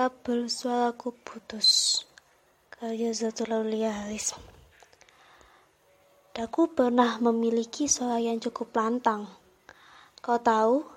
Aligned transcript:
Kabel 0.00 0.48
suaraku 0.48 1.12
putus. 1.12 2.00
Karya 2.72 3.12
Zatul 3.12 3.52
Aulia 3.52 3.92
Haris. 3.92 4.32
Daku 6.32 6.72
pernah 6.72 7.20
memiliki 7.20 7.84
suara 7.84 8.16
yang 8.16 8.40
cukup 8.40 8.72
lantang. 8.72 9.28
Kau 10.24 10.40
tahu, 10.40 10.88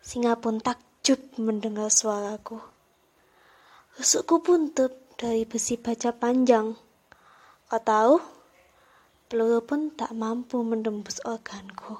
singa 0.00 0.40
pun 0.40 0.56
takjub 0.56 1.20
mendengar 1.36 1.92
suaraku. 1.92 2.56
Rusukku 4.00 4.40
pun 4.40 4.72
tep 4.72 5.20
dari 5.20 5.44
besi 5.44 5.76
baja 5.76 6.16
panjang. 6.16 6.72
Kau 7.68 7.82
tahu, 7.84 8.24
peluru 9.28 9.60
pun 9.68 9.92
tak 9.92 10.16
mampu 10.16 10.64
menembus 10.64 11.20
organku. 11.28 11.92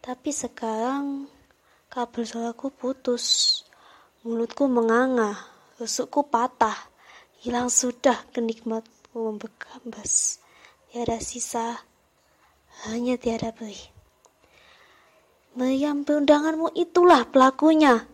Tapi 0.00 0.32
sekarang 0.32 1.28
kabel 1.92 2.24
suaraku 2.24 2.72
putus. 2.72 3.60
Mulutku 4.22 4.70
menganga, 4.70 5.34
rusukku 5.82 6.30
patah, 6.30 6.78
hilang 7.42 7.66
sudah 7.66 8.22
kenikmatku 8.30 9.18
membekambas. 9.18 10.38
Tiada 10.86 11.18
sisa, 11.18 11.82
hanya 12.86 13.18
tiada 13.18 13.50
beri. 13.50 13.82
Meriam 15.58 16.06
perundanganmu 16.06 16.70
itulah 16.78 17.26
pelakunya. 17.34 18.06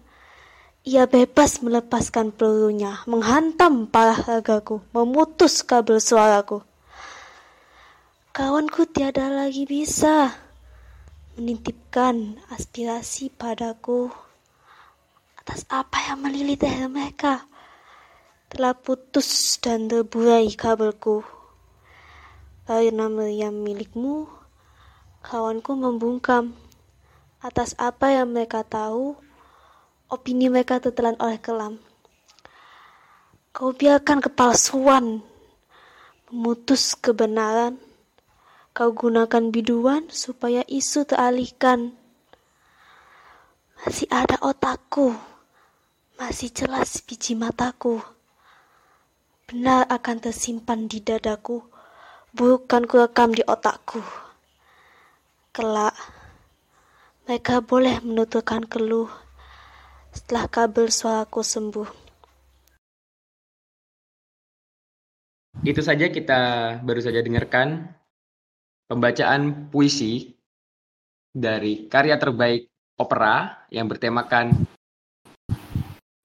Ia 0.89 1.05
bebas 1.05 1.61
melepaskan 1.61 2.33
pelurunya, 2.33 3.05
menghantam 3.05 3.85
parah 3.85 4.17
ragaku, 4.17 4.81
memutus 4.97 5.61
kabel 5.61 6.01
suaraku. 6.01 6.65
Kawanku 8.33 8.89
tiada 8.89 9.29
lagi 9.29 9.69
bisa 9.69 10.33
menitipkan 11.37 12.41
aspirasi 12.49 13.29
padaku 13.29 14.28
atas 15.49 15.65
apa 15.73 15.97
yang 16.05 16.21
melilit 16.21 16.61
leher 16.61 16.93
mereka. 16.93 17.49
Telah 18.53 18.77
putus 18.77 19.57
dan 19.65 19.89
terburai 19.89 20.45
kabelku. 20.53 21.25
Karena 22.69 23.09
meriam 23.09 23.57
milikmu, 23.57 24.29
kawanku 25.25 25.73
membungkam. 25.73 26.53
Atas 27.41 27.73
apa 27.81 28.13
yang 28.13 28.29
mereka 28.29 28.61
tahu, 28.61 29.17
opini 30.13 30.53
mereka 30.53 30.85
tertelan 30.85 31.17
oleh 31.17 31.41
kelam. 31.41 31.81
Kau 33.57 33.73
biarkan 33.73 34.21
kepalsuan 34.21 35.25
memutus 36.29 36.93
kebenaran. 36.93 37.81
Kau 38.77 38.93
gunakan 38.93 39.49
biduan 39.49 40.13
supaya 40.13 40.61
isu 40.69 41.09
teralihkan. 41.09 41.97
Masih 43.81 44.13
ada 44.13 44.37
otakku 44.45 45.17
masih 46.19 46.51
jelas 46.51 46.99
biji 47.07 47.39
mataku. 47.39 48.03
Benar 49.47 49.87
akan 49.87 50.19
tersimpan 50.19 50.91
di 50.91 50.99
dadaku, 51.01 51.63
bukan 52.35 52.85
kurekam 52.85 53.33
di 53.33 53.41
otakku. 53.47 54.03
Kelak, 55.55 55.95
mereka 57.25 57.63
boleh 57.63 58.03
menuturkan 58.05 58.67
keluh 58.67 59.09
setelah 60.13 60.51
kabel 60.51 60.91
suaraku 60.91 61.41
sembuh. 61.41 61.89
Itu 65.63 65.81
saja 65.81 66.11
kita 66.11 66.41
baru 66.83 67.01
saja 67.01 67.23
dengarkan 67.23 67.89
pembacaan 68.91 69.71
puisi 69.71 70.35
dari 71.31 71.87
karya 71.87 72.19
terbaik 72.19 72.69
opera 72.99 73.67
yang 73.71 73.87
bertemakan 73.87 74.78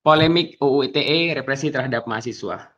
Polemik 0.04 0.60
UU 0.60 0.92
ITE 0.92 1.32
represi 1.32 1.72
terhadap 1.72 2.04
mahasiswa. 2.12 2.76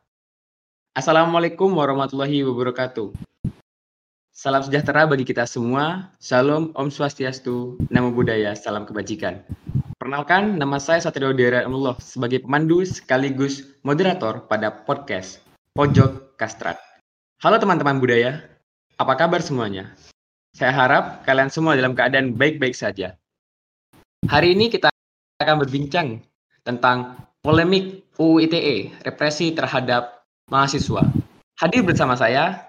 Assalamualaikum 0.94 1.74
warahmatullahi 1.74 2.46
wabarakatuh. 2.46 3.10
Salam 4.30 4.62
sejahtera 4.62 5.10
bagi 5.10 5.26
kita 5.26 5.42
semua. 5.42 6.14
Salam 6.22 6.70
Om 6.70 6.86
Swastiastu, 6.86 7.82
Namo 7.90 8.14
Buddhaya, 8.14 8.54
Salam 8.54 8.86
Kebajikan. 8.86 9.42
Perkenalkan, 9.98 10.54
nama 10.54 10.78
saya 10.78 11.02
Satrio 11.02 11.34
Allah 11.34 11.98
sebagai 11.98 12.46
pemandu 12.46 12.86
sekaligus 12.86 13.74
moderator 13.82 14.46
pada 14.46 14.70
podcast 14.86 15.42
Pojok 15.74 16.38
Kastrat. 16.38 16.78
Halo 17.42 17.58
teman-teman 17.58 17.98
budaya, 17.98 18.38
apa 19.02 19.18
kabar 19.18 19.42
semuanya? 19.42 19.98
Saya 20.54 20.70
harap 20.70 21.26
kalian 21.26 21.50
semua 21.50 21.74
dalam 21.74 21.98
keadaan 21.98 22.38
baik-baik 22.38 22.78
saja. 22.78 23.18
Hari 24.30 24.54
ini 24.54 24.70
kita 24.70 24.94
akan 25.42 25.66
berbincang 25.66 26.22
tentang 26.66 27.14
polemik 27.46 28.10
UU 28.18 28.50
ITE, 28.50 29.06
represi 29.06 29.54
terhadap 29.54 30.26
mahasiswa. 30.50 31.06
Hadir 31.56 31.86
bersama 31.86 32.18
saya 32.18 32.66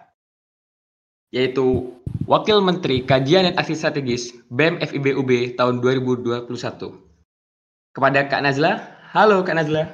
yaitu 1.34 1.92
Wakil 2.24 2.64
Menteri 2.64 3.04
Kajian 3.04 3.52
dan 3.52 3.56
Aksi 3.60 3.76
Strategis 3.76 4.32
BEM 4.48 4.80
FIBUB 4.80 5.60
tahun 5.60 5.84
2021. 5.84 6.48
Kepada 7.92 8.20
Kak 8.28 8.44
Nazla, 8.44 8.84
halo 9.12 9.44
Kak 9.44 9.56
Nazla. 9.60 9.92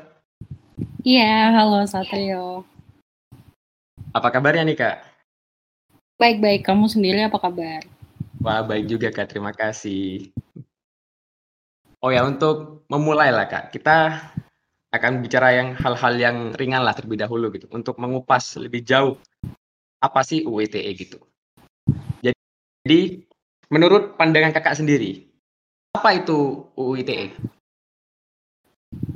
Iya, 1.02 1.54
halo 1.54 1.86
Satrio. 1.90 2.66
Apa 4.14 4.30
kabarnya 4.30 4.66
nih 4.66 4.78
Kak? 4.78 4.98
Baik-baik, 6.22 6.62
kamu 6.66 6.86
sendiri 6.86 7.26
apa 7.26 7.38
kabar? 7.42 7.82
Wah, 8.42 8.62
baik 8.62 8.86
juga 8.90 9.10
Kak, 9.10 9.34
terima 9.34 9.54
kasih. 9.54 10.30
Oh 12.04 12.12
ya, 12.12 12.28
untuk 12.28 12.84
memulai 12.92 13.32
lah 13.32 13.48
Kak, 13.48 13.72
kita 13.72 14.28
akan 14.92 15.24
bicara 15.24 15.56
yang 15.56 15.72
hal-hal 15.72 16.14
yang 16.20 16.38
ringan 16.52 16.84
lah 16.84 16.92
terlebih 16.92 17.24
dahulu 17.24 17.48
gitu, 17.56 17.72
untuk 17.72 17.96
mengupas 17.96 18.60
lebih 18.60 18.84
jauh 18.84 19.16
apa 20.04 20.20
sih 20.28 20.44
UITE 20.44 20.84
gitu. 21.00 21.16
Jadi, 22.84 23.24
menurut 23.72 24.20
pandangan 24.20 24.52
kakak 24.52 24.84
sendiri, 24.84 25.32
apa 25.96 26.20
itu 26.20 26.68
UITE? 26.76 27.40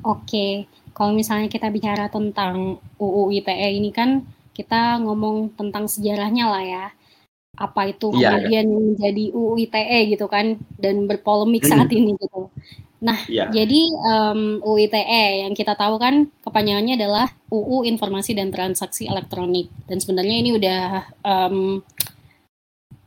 Oke, 0.08 0.72
kalau 0.96 1.12
misalnya 1.12 1.52
kita 1.52 1.68
bicara 1.68 2.08
tentang 2.08 2.80
UU 2.96 3.36
ITE 3.44 3.69
ini 3.75 3.92
kan 3.92 4.24
kita 4.56 5.04
ngomong 5.04 5.59
tentang 5.59 5.92
sejarahnya 5.92 6.48
lah 6.48 6.64
ya. 6.64 6.86
Apa 7.57 7.90
itu 7.90 8.13
Iya, 8.13 8.18
iya. 8.18 8.29
kemudian 8.38 8.66
menjadi 8.69 9.23
UU 9.34 9.53
ITE 9.66 10.00
gitu 10.13 10.25
kan 10.29 10.62
dan 10.78 11.09
berpolemik 11.09 11.66
saat 11.66 11.90
Hmm. 11.90 11.97
ini 11.97 12.12
gitu. 12.16 12.53
Nah, 12.97 13.18
Iya. 13.29 13.50
jadi 13.53 13.81
um, 14.09 14.62
UU 14.62 14.90
ITE 14.90 15.45
yang 15.45 15.53
kita 15.53 15.73
tahu 15.78 15.97
kan 16.01 16.29
kepanjangannya 16.41 16.97
adalah 16.97 17.29
UU 17.50 17.85
Informasi 17.85 18.34
dan 18.34 18.50
Transaksi 18.50 19.06
Elektronik 19.06 19.69
dan 19.85 19.97
sebenarnya 20.01 20.35
ini 20.38 20.50
udah 20.57 20.84
um, 21.22 21.81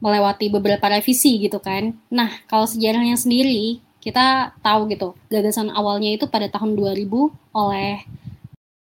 melewati 0.01 0.49
beberapa 0.49 0.87
revisi 0.89 1.37
gitu 1.43 1.61
kan. 1.61 1.93
Nah, 2.09 2.31
kalau 2.49 2.65
sejarahnya 2.65 3.15
sendiri 3.21 3.79
kita 4.01 4.57
tahu 4.65 4.89
gitu 4.89 5.13
gagasan 5.29 5.69
awalnya 5.69 6.17
itu 6.17 6.25
pada 6.25 6.49
tahun 6.49 6.73
2000 6.73 7.29
oleh 7.53 8.01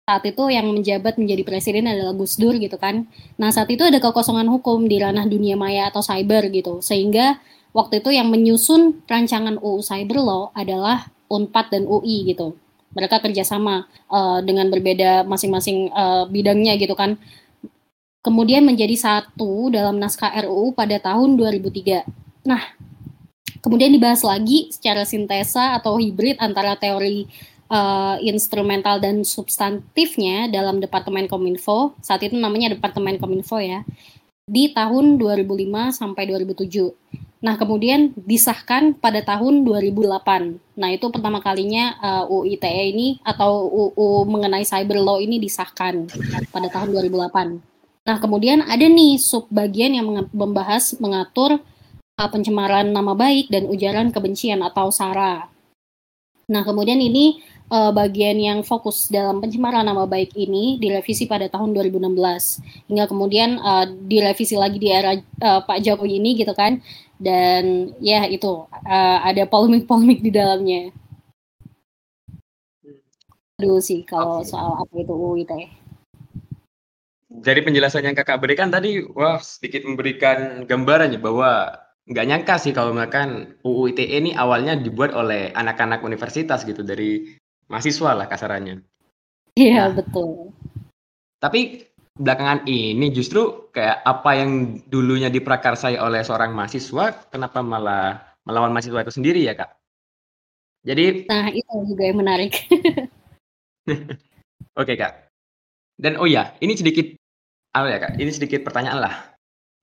saat 0.09 0.25
itu 0.25 0.50
yang 0.50 0.66
menjabat 0.66 1.22
menjadi 1.22 1.46
presiden 1.46 1.86
adalah 1.86 2.18
Gus 2.18 2.34
Dur 2.42 2.58
gitu 2.58 2.81
kan. 2.81 3.06
Nah 3.38 3.53
saat 3.53 3.70
itu 3.70 3.86
ada 3.86 4.02
kekosongan 4.02 4.50
hukum 4.50 4.90
di 4.90 4.97
ranah 4.97 5.30
dunia 5.30 5.53
maya 5.53 5.94
atau 5.94 6.02
cyber 6.02 6.50
gitu, 6.50 6.81
sehingga 6.81 7.38
waktu 7.78 8.02
itu 8.02 8.09
yang 8.09 8.34
menyusun 8.34 9.06
rancangan 9.06 9.62
UU 9.62 9.86
Cyber 9.86 10.18
Law 10.18 10.50
adalah 10.58 11.14
Unpad 11.30 11.69
dan 11.69 11.86
UI 11.86 12.25
gitu. 12.25 12.58
Mereka 12.98 13.22
kerjasama 13.22 13.86
uh, 14.09 14.42
dengan 14.42 14.74
berbeda 14.74 15.22
masing-masing 15.30 15.94
uh, 15.94 16.25
bidangnya 16.25 16.74
gitu 16.81 16.98
kan. 16.98 17.22
Kemudian 18.25 18.66
menjadi 18.66 18.98
satu 18.98 19.69
dalam 19.69 20.02
naskah 20.02 20.34
RUU 20.42 20.74
pada 20.74 20.98
tahun 20.98 21.38
2003. 21.38 22.50
Nah, 22.50 22.66
kemudian 23.62 23.94
dibahas 23.94 24.25
lagi 24.25 24.74
secara 24.74 25.06
sintesa 25.06 25.78
atau 25.78 26.02
hibrid 26.02 26.42
antara 26.42 26.74
teori 26.75 27.30
uh, 27.69 28.18
instrumental 28.19 29.00
dan 29.00 29.21
substantifnya 29.24 30.50
dalam 30.50 30.81
Departemen 30.81 31.30
Kominfo. 31.30 31.95
Saat 32.01 32.25
itu 32.25 32.36
namanya 32.36 32.74
Departemen 32.74 33.21
Kominfo 33.21 33.62
ya. 33.62 33.86
Di 34.50 34.74
tahun 34.74 35.21
2005 35.21 35.94
sampai 35.94 36.24
2007. 36.25 36.89
Nah, 37.39 37.56
kemudian 37.56 38.12
disahkan 38.19 39.00
pada 39.00 39.24
tahun 39.24 39.63
2008. 39.63 40.60
Nah, 40.75 40.89
itu 40.92 41.07
pertama 41.07 41.39
kalinya 41.39 41.95
uh, 42.04 42.24
UU 42.27 42.60
ITE 42.60 42.83
ini 42.92 43.07
atau 43.24 43.63
UU 43.63 44.27
mengenai 44.27 44.68
cyber 44.68 45.00
law 45.00 45.24
ini 45.24 45.39
disahkan 45.39 46.12
pada 46.51 46.68
tahun 46.68 46.92
2008. 46.92 47.63
Nah, 48.04 48.18
kemudian 48.19 48.60
ada 48.68 48.83
nih 48.83 49.15
subbagian 49.15 49.95
yang 49.95 50.27
membahas 50.36 51.00
mengatur 51.00 51.63
uh, 52.19 52.30
pencemaran 52.33 52.92
nama 52.92 53.15
baik 53.15 53.48
dan 53.48 53.72
ujaran 53.72 54.12
kebencian 54.12 54.60
atau 54.60 54.92
SARA. 54.92 55.48
Nah, 56.50 56.65
kemudian 56.68 57.00
ini 57.00 57.39
uh, 57.69 57.92
bagian 57.94 58.38
yang 58.38 58.60
fokus 58.66 59.07
dalam 59.07 59.39
pencemaran 59.39 59.86
nama 59.86 60.04
baik 60.10 60.33
ini 60.36 60.81
direvisi 60.81 61.30
pada 61.30 61.48
tahun 61.48 61.71
2016 61.77 62.89
hingga 62.89 63.06
kemudian 63.07 63.62
uh, 63.62 63.86
direvisi 63.88 64.57
lagi 64.57 64.77
di 64.81 64.89
era 64.89 65.16
uh, 65.16 65.62
Pak 65.63 65.80
Jokowi 65.86 66.19
ini 66.19 66.36
gitu 66.38 66.51
kan 66.57 66.81
dan 67.21 67.94
ya 68.01 68.25
itu 68.25 68.66
uh, 68.69 69.18
ada 69.24 69.45
polemik-polemik 69.45 70.19
di 70.19 70.31
dalamnya. 70.33 70.92
dulu 73.60 73.83
sih 73.83 74.07
kalau 74.07 74.39
soal 74.48 74.80
apa 74.80 74.94
itu 74.95 75.12
UU 75.12 75.44
ITE. 75.44 75.68
Dari 77.27 77.60
penjelasan 77.60 78.07
yang 78.07 78.15
kakak 78.15 78.39
berikan 78.39 78.72
tadi, 78.72 79.04
wah 79.04 79.38
sedikit 79.44 79.83
memberikan 79.83 80.63
gambarannya 80.63 81.19
bahwa 81.19 81.75
nggak 82.10 82.25
nyangka 82.25 82.56
sih 82.57 82.74
kalau 82.74 82.89
misalkan 82.95 83.54
UU 83.62 83.94
ITE 83.94 84.18
ini 84.18 84.31
awalnya 84.33 84.74
dibuat 84.74 85.13
oleh 85.13 85.54
anak-anak 85.54 86.01
universitas 86.01 86.65
gitu 86.65 86.81
dari 86.81 87.38
mahasiswa 87.69 88.12
lah 88.18 88.27
kasarannya. 88.27 88.81
Iya 89.56 89.88
Nah. 89.88 89.95
betul. 89.95 90.51
Tapi 91.39 91.88
belakangan 92.19 92.68
ini 92.68 93.16
justru 93.16 93.71
kayak 93.71 94.04
apa 94.04 94.31
yang 94.36 94.83
dulunya 94.92 95.31
diprakarsai 95.31 95.95
oleh 95.95 96.19
seorang 96.25 96.51
mahasiswa, 96.51 97.30
kenapa 97.31 97.63
malah 97.63 98.36
melawan 98.44 98.75
mahasiswa 98.75 99.06
itu 99.06 99.13
sendiri 99.16 99.45
ya 99.45 99.56
kak? 99.56 99.71
Jadi 100.83 101.30
Nah 101.31 101.48
itu 101.54 101.74
juga 101.88 102.04
yang 102.04 102.19
menarik. 102.19 102.68
Oke 104.80 104.94
kak. 105.00 105.31
Dan 106.00 106.15
oh 106.19 106.27
ya, 106.27 106.56
ini 106.63 106.75
sedikit 106.75 107.15
apa 107.75 107.88
ya 107.88 107.98
kak? 108.00 108.13
Ini 108.19 108.31
sedikit 108.31 108.63
pertanyaan 108.63 109.00
lah. 109.04 109.15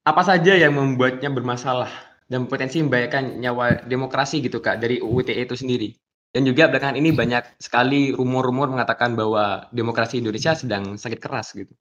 Apa 0.05 0.25
saja 0.25 0.57
yang 0.57 0.73
membuatnya 0.73 1.29
bermasalah 1.29 1.89
dan 2.25 2.49
potensi 2.49 2.81
membahayakan 2.81 3.37
nyawa 3.37 3.85
demokrasi 3.85 4.41
gitu 4.41 4.57
kak 4.57 4.81
dari 4.81 4.97
UU 5.03 5.21
ITE 5.25 5.45
itu 5.45 5.55
sendiri? 5.57 5.89
Dan 6.35 6.43
juga 6.45 6.69
belakangan 6.69 6.99
ini 6.99 7.09
banyak 7.15 7.57
sekali 7.57 8.13
rumor-rumor 8.13 8.69
mengatakan 8.69 9.17
bahwa 9.17 9.65
demokrasi 9.73 10.21
Indonesia 10.21 10.53
sedang 10.53 10.99
sakit 10.99 11.19
keras 11.23 11.55
gitu. 11.55 11.73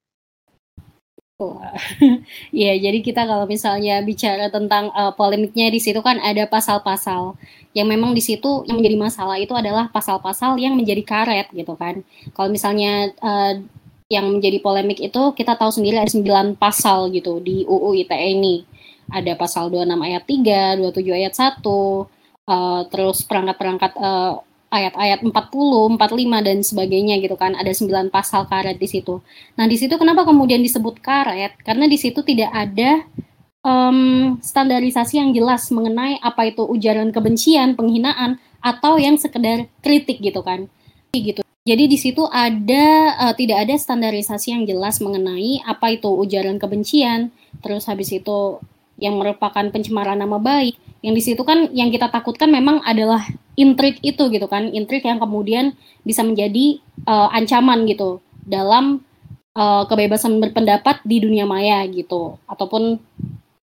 Wah. 1.36 1.76
Iya, 2.56 2.80
jadi 2.80 2.98
kita 3.04 3.28
kalau 3.28 3.44
misalnya 3.44 4.00
bicara 4.00 4.48
tentang 4.48 4.88
uh, 4.96 5.12
polemiknya 5.12 5.68
di 5.68 5.76
situ 5.84 6.00
kan 6.00 6.16
ada 6.24 6.48
pasal-pasal 6.48 7.36
yang 7.76 7.92
memang 7.92 8.16
di 8.16 8.24
situ 8.24 8.64
yang 8.64 8.80
menjadi 8.80 8.96
masalah 8.96 9.36
itu 9.36 9.52
adalah 9.52 9.92
pasal-pasal 9.92 10.56
yang 10.56 10.72
menjadi 10.72 11.04
karet 11.04 11.52
gitu 11.52 11.76
kan. 11.76 12.00
Kalau 12.32 12.48
misalnya 12.48 13.12
uh, 13.20 13.60
yang 14.08 14.32
menjadi 14.32 14.62
polemik 14.64 14.96
itu 15.02 15.22
kita 15.36 15.58
tahu 15.60 15.68
sendiri 15.68 16.00
ada 16.00 16.08
9 16.08 16.56
pasal 16.56 17.12
gitu 17.12 17.42
di 17.44 17.68
UU 17.68 18.06
ITE 18.06 18.28
ini. 18.32 18.64
Ada 19.12 19.36
pasal 19.36 19.68
26 19.68 19.92
ayat 19.92 20.22
3, 20.24 20.80
27 20.82 21.20
ayat 21.20 21.34
1, 21.36 22.15
uh, 22.46 22.82
terus 22.88 23.26
perangkat-perangkat 23.26 23.92
uh, 23.98 24.40
ayat-ayat 24.70 25.22
40, 25.22 25.32
45 25.32 26.46
dan 26.46 26.58
sebagainya 26.62 27.14
gitu 27.22 27.38
kan. 27.38 27.54
Ada 27.54 27.72
9 27.72 28.10
pasal 28.10 28.46
karet 28.50 28.78
di 28.78 28.88
situ. 28.90 29.22
Nah, 29.54 29.66
di 29.70 29.76
situ 29.78 29.94
kenapa 29.94 30.26
kemudian 30.26 30.62
disebut 30.62 30.98
karet? 30.98 31.54
Karena 31.62 31.86
di 31.86 31.98
situ 31.98 32.22
tidak 32.26 32.50
ada 32.50 33.06
um, 33.62 34.36
standarisasi 34.42 35.22
yang 35.22 35.30
jelas 35.34 35.70
mengenai 35.70 36.18
apa 36.22 36.50
itu 36.50 36.62
ujaran 36.66 37.10
kebencian, 37.10 37.74
penghinaan, 37.74 38.38
atau 38.62 38.98
yang 38.98 39.14
sekedar 39.18 39.70
kritik 39.82 40.18
gitu 40.18 40.42
kan. 40.42 40.66
Gitu. 41.14 41.46
Jadi 41.66 41.84
di 41.90 41.98
situ 41.98 42.22
ada 42.30 42.86
uh, 43.18 43.34
tidak 43.34 43.66
ada 43.66 43.74
standarisasi 43.74 44.54
yang 44.54 44.62
jelas 44.66 45.02
mengenai 45.02 45.62
apa 45.66 45.98
itu 45.98 46.06
ujaran 46.06 46.62
kebencian, 46.62 47.34
terus 47.58 47.90
habis 47.90 48.14
itu 48.14 48.62
yang 48.96 49.20
merupakan 49.20 49.64
pencemaran 49.72 50.16
nama 50.20 50.40
baik. 50.40 50.76
Yang 51.04 51.14
di 51.14 51.22
situ 51.22 51.42
kan 51.46 51.70
yang 51.70 51.92
kita 51.92 52.10
takutkan 52.10 52.50
memang 52.50 52.82
adalah 52.82 53.22
intrik 53.54 54.00
itu 54.02 54.26
gitu 54.32 54.48
kan, 54.50 54.68
intrik 54.72 55.06
yang 55.06 55.22
kemudian 55.22 55.76
bisa 56.02 56.26
menjadi 56.26 56.82
uh, 57.06 57.30
ancaman 57.30 57.86
gitu 57.86 58.20
dalam 58.42 59.04
uh, 59.54 59.86
kebebasan 59.86 60.42
berpendapat 60.42 61.00
di 61.06 61.22
dunia 61.22 61.46
maya 61.46 61.84
gitu, 61.86 62.36
ataupun 62.50 62.98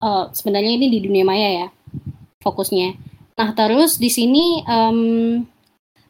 uh, 0.04 0.30
sebenarnya 0.31 0.78
ini 0.78 0.88
di 0.92 1.00
dunia 1.01 1.25
maya 1.25 1.50
ya 1.50 1.68
fokusnya. 2.45 2.95
Nah 3.36 3.50
terus 3.57 3.98
di 3.98 4.12
sini 4.13 4.62
um, 4.68 5.42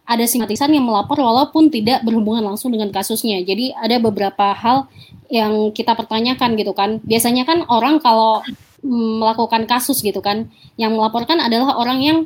ada 0.04 0.28
simpatisan 0.28 0.76
yang 0.76 0.84
melapor 0.84 1.16
walaupun 1.24 1.72
tidak 1.72 2.04
berhubungan 2.04 2.44
langsung 2.44 2.76
dengan 2.76 2.92
kasusnya. 2.92 3.40
Jadi 3.48 3.72
ada 3.72 3.96
beberapa 4.04 4.52
hal 4.52 4.92
yang 5.32 5.72
kita 5.72 5.96
pertanyakan 5.96 6.60
gitu 6.60 6.76
kan. 6.76 7.00
Biasanya 7.08 7.48
kan 7.48 7.64
orang 7.72 8.04
kalau 8.04 8.44
melakukan 8.86 9.66
kasus 9.70 10.02
gitu 10.02 10.20
kan. 10.20 10.50
Yang 10.78 10.98
melaporkan 10.98 11.42
adalah 11.42 11.78
orang 11.78 12.00
yang 12.02 12.20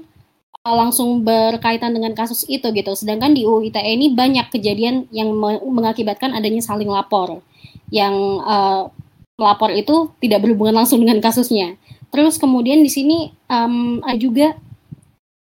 langsung 0.66 1.22
berkaitan 1.22 1.94
dengan 1.94 2.18
kasus 2.18 2.42
itu 2.50 2.66
gitu. 2.74 2.92
Sedangkan 2.98 3.38
di 3.38 3.46
UU 3.46 3.70
ITE 3.70 3.86
ini 3.86 4.10
banyak 4.18 4.50
kejadian 4.50 5.06
yang 5.14 5.30
mengakibatkan 5.70 6.34
adanya 6.34 6.66
saling 6.66 6.90
lapor. 6.90 7.46
Yang 7.94 8.16
uh, 8.42 8.90
melapor 9.38 9.70
itu 9.70 10.10
tidak 10.24 10.42
berhubungan 10.42 10.82
langsung 10.82 11.04
dengan 11.04 11.22
kasusnya. 11.22 11.78
Terus 12.10 12.42
kemudian 12.42 12.82
di 12.82 12.90
sini 12.90 13.30
um, 13.52 14.02
ada 14.02 14.18
juga 14.18 14.56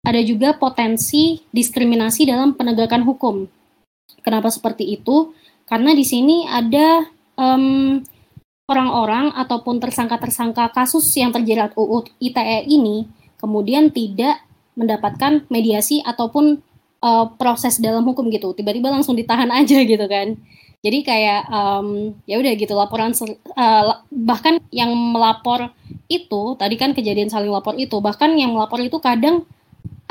ada 0.02 0.18
juga 0.22 0.54
potensi 0.56 1.42
diskriminasi 1.54 2.26
dalam 2.26 2.54
penegakan 2.58 3.06
hukum. 3.06 3.46
Kenapa 4.22 4.50
seperti 4.50 4.98
itu? 4.98 5.34
Karena 5.66 5.94
di 5.94 6.02
sini 6.02 6.46
ada 6.46 7.06
um, 7.38 8.02
orang-orang 8.72 9.36
ataupun 9.36 9.76
tersangka-tersangka 9.78 10.72
kasus 10.72 11.04
yang 11.14 11.28
terjerat 11.30 11.76
UU 11.76 12.08
ITE 12.18 12.64
ini 12.64 13.04
kemudian 13.36 13.92
tidak 13.92 14.40
mendapatkan 14.72 15.44
mediasi 15.52 16.00
ataupun 16.00 16.64
uh, 17.04 17.26
proses 17.36 17.76
dalam 17.76 18.06
hukum 18.08 18.32
gitu. 18.32 18.56
Tiba-tiba 18.56 18.88
langsung 18.88 19.18
ditahan 19.18 19.50
aja 19.60 19.78
gitu 19.84 20.06
kan. 20.08 20.38
Jadi 20.82 20.98
kayak 21.06 21.46
um, 21.46 22.10
ya 22.26 22.42
udah 22.42 22.52
gitu 22.58 22.74
laporan 22.74 23.14
uh, 23.54 24.02
bahkan 24.10 24.58
yang 24.74 24.90
melapor 24.90 25.70
itu 26.10 26.58
tadi 26.58 26.74
kan 26.74 26.90
kejadian 26.90 27.30
saling 27.30 27.54
lapor 27.54 27.78
itu 27.78 28.02
bahkan 28.02 28.34
yang 28.34 28.50
melapor 28.50 28.82
itu 28.82 28.98
kadang 28.98 29.46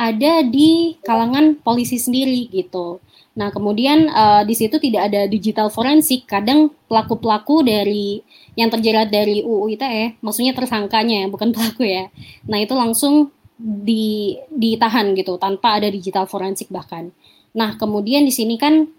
ada 0.02 0.42
di 0.42 0.98
kalangan 1.06 1.62
polisi 1.62 2.02
sendiri 2.02 2.50
gitu 2.50 2.98
Nah, 3.32 3.48
kemudian 3.48 4.12
uh, 4.12 4.44
di 4.44 4.52
situ 4.52 4.76
tidak 4.76 5.08
ada 5.08 5.24
digital 5.24 5.72
forensik. 5.72 6.28
Kadang 6.28 6.76
pelaku-pelaku 6.92 7.64
dari 7.64 8.20
yang 8.60 8.68
terjerat 8.68 9.08
dari 9.08 9.40
UU 9.40 9.72
ITE, 9.80 10.20
maksudnya 10.20 10.52
tersangkanya, 10.52 11.32
bukan 11.32 11.52
pelaku 11.56 11.88
ya. 11.88 12.12
Nah, 12.52 12.60
itu 12.60 12.76
langsung 12.76 13.32
di 13.62 14.36
ditahan 14.50 15.14
gitu 15.14 15.38
tanpa 15.38 15.80
ada 15.80 15.88
digital 15.88 16.28
forensik 16.28 16.68
bahkan. 16.68 17.14
Nah, 17.56 17.80
kemudian 17.80 18.28
di 18.28 18.34
sini 18.34 18.60
kan 18.60 18.90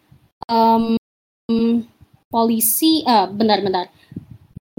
um, 0.49 0.97
polisi 2.33 3.05
uh, 3.05 3.29
benar-benar. 3.29 3.93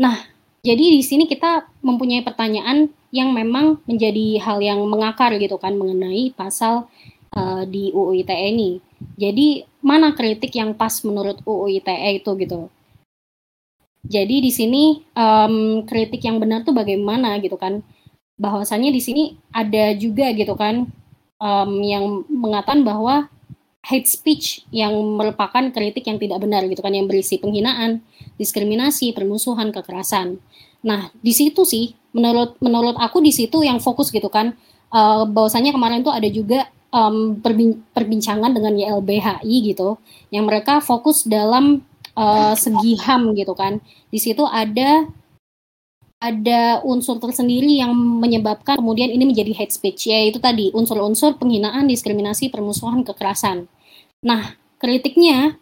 Nah, 0.02 0.18
jadi 0.66 0.98
di 0.98 1.04
sini 1.06 1.30
kita 1.30 1.70
mempunyai 1.86 2.26
pertanyaan 2.26 2.90
yang 3.14 3.30
memang 3.30 3.78
menjadi 3.86 4.42
hal 4.42 4.58
yang 4.58 4.82
mengakar 4.90 5.38
gitu 5.38 5.62
kan 5.62 5.78
mengenai 5.78 6.34
pasal 6.34 6.90
uh, 7.38 7.62
di 7.70 7.94
UU 7.94 8.26
ITE 8.26 8.50
ini 8.50 8.82
jadi 9.16 9.68
mana 9.84 10.16
kritik 10.16 10.56
yang 10.56 10.74
pas 10.74 11.04
menurut 11.04 11.44
UU 11.44 11.80
ITE 11.82 12.24
itu 12.24 12.32
gitu. 12.40 12.60
Jadi 14.04 14.44
di 14.44 14.52
sini 14.52 15.00
um, 15.16 15.88
kritik 15.88 16.20
yang 16.24 16.40
benar 16.40 16.68
tuh 16.68 16.76
bagaimana 16.76 17.40
gitu 17.40 17.56
kan? 17.56 17.84
Bahwasannya 18.36 18.92
di 18.92 19.00
sini 19.00 19.24
ada 19.56 19.96
juga 19.96 20.32
gitu 20.36 20.56
kan 20.60 20.92
um, 21.40 21.72
yang 21.80 22.28
mengatakan 22.28 22.84
bahwa 22.84 23.32
hate 23.84 24.08
speech 24.08 24.64
yang 24.72 24.96
merupakan 24.96 25.72
kritik 25.72 26.08
yang 26.08 26.20
tidak 26.20 26.40
benar 26.40 26.64
gitu 26.68 26.80
kan 26.80 26.96
yang 26.96 27.08
berisi 27.08 27.40
penghinaan, 27.40 28.04
diskriminasi, 28.40 29.12
permusuhan, 29.16 29.72
kekerasan. 29.72 30.40
Nah 30.84 31.12
di 31.24 31.32
situ 31.32 31.64
sih 31.64 31.96
menurut 32.14 32.56
menurut 32.62 32.96
aku 33.02 33.20
di 33.20 33.34
situ 33.34 33.66
yang 33.66 33.82
fokus 33.82 34.14
gitu 34.14 34.30
kan 34.30 34.54
uh, 34.94 35.26
bahwasannya 35.26 35.74
kemarin 35.74 36.06
tuh 36.06 36.14
ada 36.14 36.30
juga 36.30 36.70
um, 36.94 37.42
perbincangan 37.92 38.54
dengan 38.54 38.78
YLBHI 38.78 39.74
gitu, 39.74 39.98
yang 40.30 40.46
mereka 40.46 40.80
fokus 40.80 41.26
dalam 41.26 41.82
uh, 42.14 42.54
segi 42.54 43.02
HAM 43.02 43.34
gitu 43.34 43.58
kan. 43.58 43.82
Di 44.14 44.22
situ 44.22 44.46
ada 44.46 45.10
ada 46.24 46.80
unsur 46.88 47.20
tersendiri 47.20 47.84
yang 47.84 47.92
menyebabkan 47.92 48.80
kemudian 48.80 49.12
ini 49.12 49.28
menjadi 49.28 49.52
hate 49.60 49.76
speech, 49.76 50.08
yaitu 50.08 50.40
tadi 50.40 50.72
unsur-unsur 50.72 51.36
penghinaan, 51.36 51.84
diskriminasi, 51.90 52.48
permusuhan, 52.48 53.04
kekerasan. 53.04 53.68
Nah, 54.24 54.56
kritiknya 54.80 55.60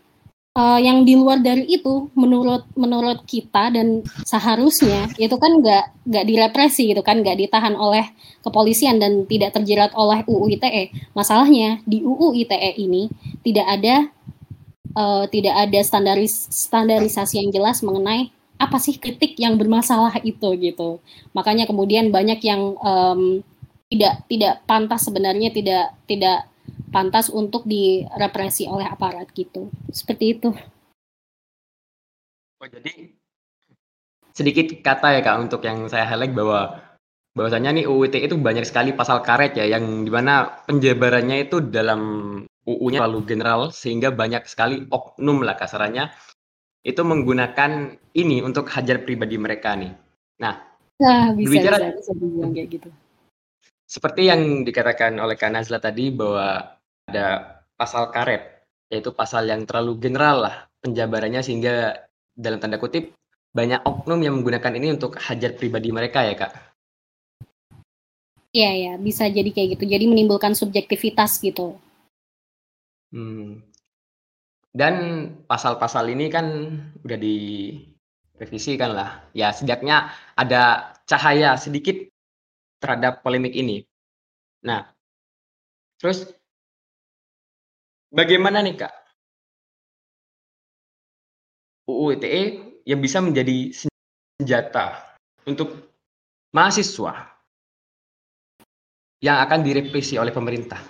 uh, 0.56 0.80
yang 0.80 1.04
di 1.08 1.16
luar 1.16 1.40
dari 1.40 1.68
itu 1.68 2.12
menurut 2.18 2.68
menurut 2.76 3.24
kita 3.28 3.72
dan 3.72 4.04
seharusnya 4.28 5.08
itu 5.16 5.36
kan 5.40 5.60
nggak 5.60 6.08
nggak 6.08 6.26
direpresi 6.28 6.92
gitu 6.92 7.02
kan 7.04 7.24
nggak 7.24 7.38
ditahan 7.40 7.76
oleh 7.76 8.08
kepolisian 8.44 9.00
dan 9.00 9.24
tidak 9.28 9.56
terjerat 9.56 9.92
oleh 9.96 10.24
UU 10.28 10.58
ITE 10.60 10.92
masalahnya 11.16 11.80
di 11.88 12.04
UU 12.04 12.36
ITE 12.46 12.72
ini 12.80 13.08
tidak 13.46 13.68
ada 13.68 13.96
uh, 14.96 15.26
tidak 15.30 15.56
ada 15.56 15.80
standaris 15.84 16.48
standarisasi 16.52 17.40
yang 17.40 17.50
jelas 17.52 17.80
mengenai 17.84 18.32
apa 18.62 18.78
sih 18.78 19.02
kritik 19.02 19.34
yang 19.42 19.58
bermasalah 19.58 20.22
itu 20.22 20.54
gitu. 20.62 21.02
Makanya 21.34 21.66
kemudian 21.66 22.14
banyak 22.14 22.38
yang 22.46 22.78
um, 22.78 23.42
tidak 23.90 24.22
tidak 24.30 24.62
pantas 24.70 25.02
sebenarnya 25.10 25.50
tidak 25.50 25.98
tidak 26.06 26.46
pantas 26.92 27.32
untuk 27.32 27.64
direpresi 27.66 28.68
oleh 28.68 28.86
aparat 28.86 29.32
gitu. 29.32 29.72
Seperti 29.90 30.38
itu. 30.38 30.50
Oh, 32.62 32.70
jadi 32.70 33.18
sedikit 34.32 34.80
kata 34.86 35.18
ya 35.18 35.22
Kak 35.26 35.50
untuk 35.50 35.62
yang 35.66 35.90
saya 35.90 36.06
highlight 36.06 36.38
bahwa 36.38 36.78
bahwasanya 37.34 37.72
nih 37.74 37.86
UU 37.88 38.12
ITE 38.12 38.28
itu 38.28 38.36
banyak 38.36 38.68
sekali 38.68 38.92
pasal 38.92 39.24
karet 39.24 39.56
ya 39.56 39.66
yang 39.66 40.04
di 40.04 40.12
mana 40.12 40.62
penjabarannya 40.68 41.48
itu 41.48 41.64
dalam 41.64 42.02
UU-nya 42.68 43.02
terlalu 43.02 43.26
general 43.26 43.62
sehingga 43.74 44.14
banyak 44.14 44.46
sekali 44.46 44.86
oknum 44.92 45.42
lah 45.42 45.58
kasarannya 45.58 46.14
itu 46.86 47.02
menggunakan 47.02 47.98
ini 48.14 48.42
untuk 48.46 48.70
hajar 48.70 49.02
pribadi 49.06 49.38
mereka 49.38 49.74
nih. 49.78 49.94
Nah, 50.42 50.62
nah 50.98 51.34
bisa, 51.34 51.50
berbicara, 51.50 51.78
bisa, 51.98 52.12
bisa 52.14 52.46
kayak 52.54 52.68
gitu. 52.70 52.90
Seperti 53.92 54.32
yang 54.32 54.64
dikatakan 54.64 55.20
oleh 55.20 55.36
Kak 55.36 55.52
Nazla 55.52 55.84
tadi 55.84 56.16
bahwa 56.16 56.80
ada 57.12 57.60
pasal 57.76 58.08
karet, 58.08 58.64
yaitu 58.88 59.12
pasal 59.12 59.52
yang 59.52 59.68
terlalu 59.68 60.00
general 60.00 60.48
lah 60.48 60.56
penjabarannya 60.80 61.44
sehingga 61.44 62.00
dalam 62.32 62.64
tanda 62.64 62.80
kutip 62.80 63.12
banyak 63.52 63.84
oknum 63.84 64.24
yang 64.24 64.40
menggunakan 64.40 64.80
ini 64.80 64.96
untuk 64.96 65.20
hajar 65.20 65.60
pribadi 65.60 65.92
mereka 65.92 66.24
ya 66.24 66.40
kak. 66.40 66.56
Iya 68.56 68.72
ya, 68.76 68.94
bisa 68.96 69.28
jadi 69.28 69.52
kayak 69.52 69.76
gitu. 69.76 69.84
Jadi 69.88 70.08
menimbulkan 70.08 70.56
subjektivitas 70.56 71.44
gitu. 71.44 71.76
Hmm. 73.12 73.60
Dan 74.72 74.96
pasal-pasal 75.52 76.08
ini 76.16 76.32
kan 76.32 76.48
udah 77.04 77.20
direvisi 77.20 78.80
kan 78.80 78.96
lah. 78.96 79.10
Ya 79.36 79.52
setidaknya 79.52 80.16
ada 80.40 80.96
cahaya 81.04 81.60
sedikit 81.60 82.11
terhadap 82.82 83.22
polemik 83.22 83.54
ini. 83.54 83.86
Nah, 84.66 84.90
terus 86.02 86.26
bagaimana 88.10 88.66
nih 88.66 88.82
kak? 88.82 88.94
UU 91.86 92.18
ITE 92.18 92.44
yang 92.90 93.00
bisa 93.00 93.22
menjadi 93.22 93.70
senjata 93.72 95.18
untuk 95.46 95.94
mahasiswa 96.50 97.30
yang 99.22 99.38
akan 99.46 99.62
direpresi 99.62 100.18
oleh 100.18 100.34
pemerintah. 100.34 100.82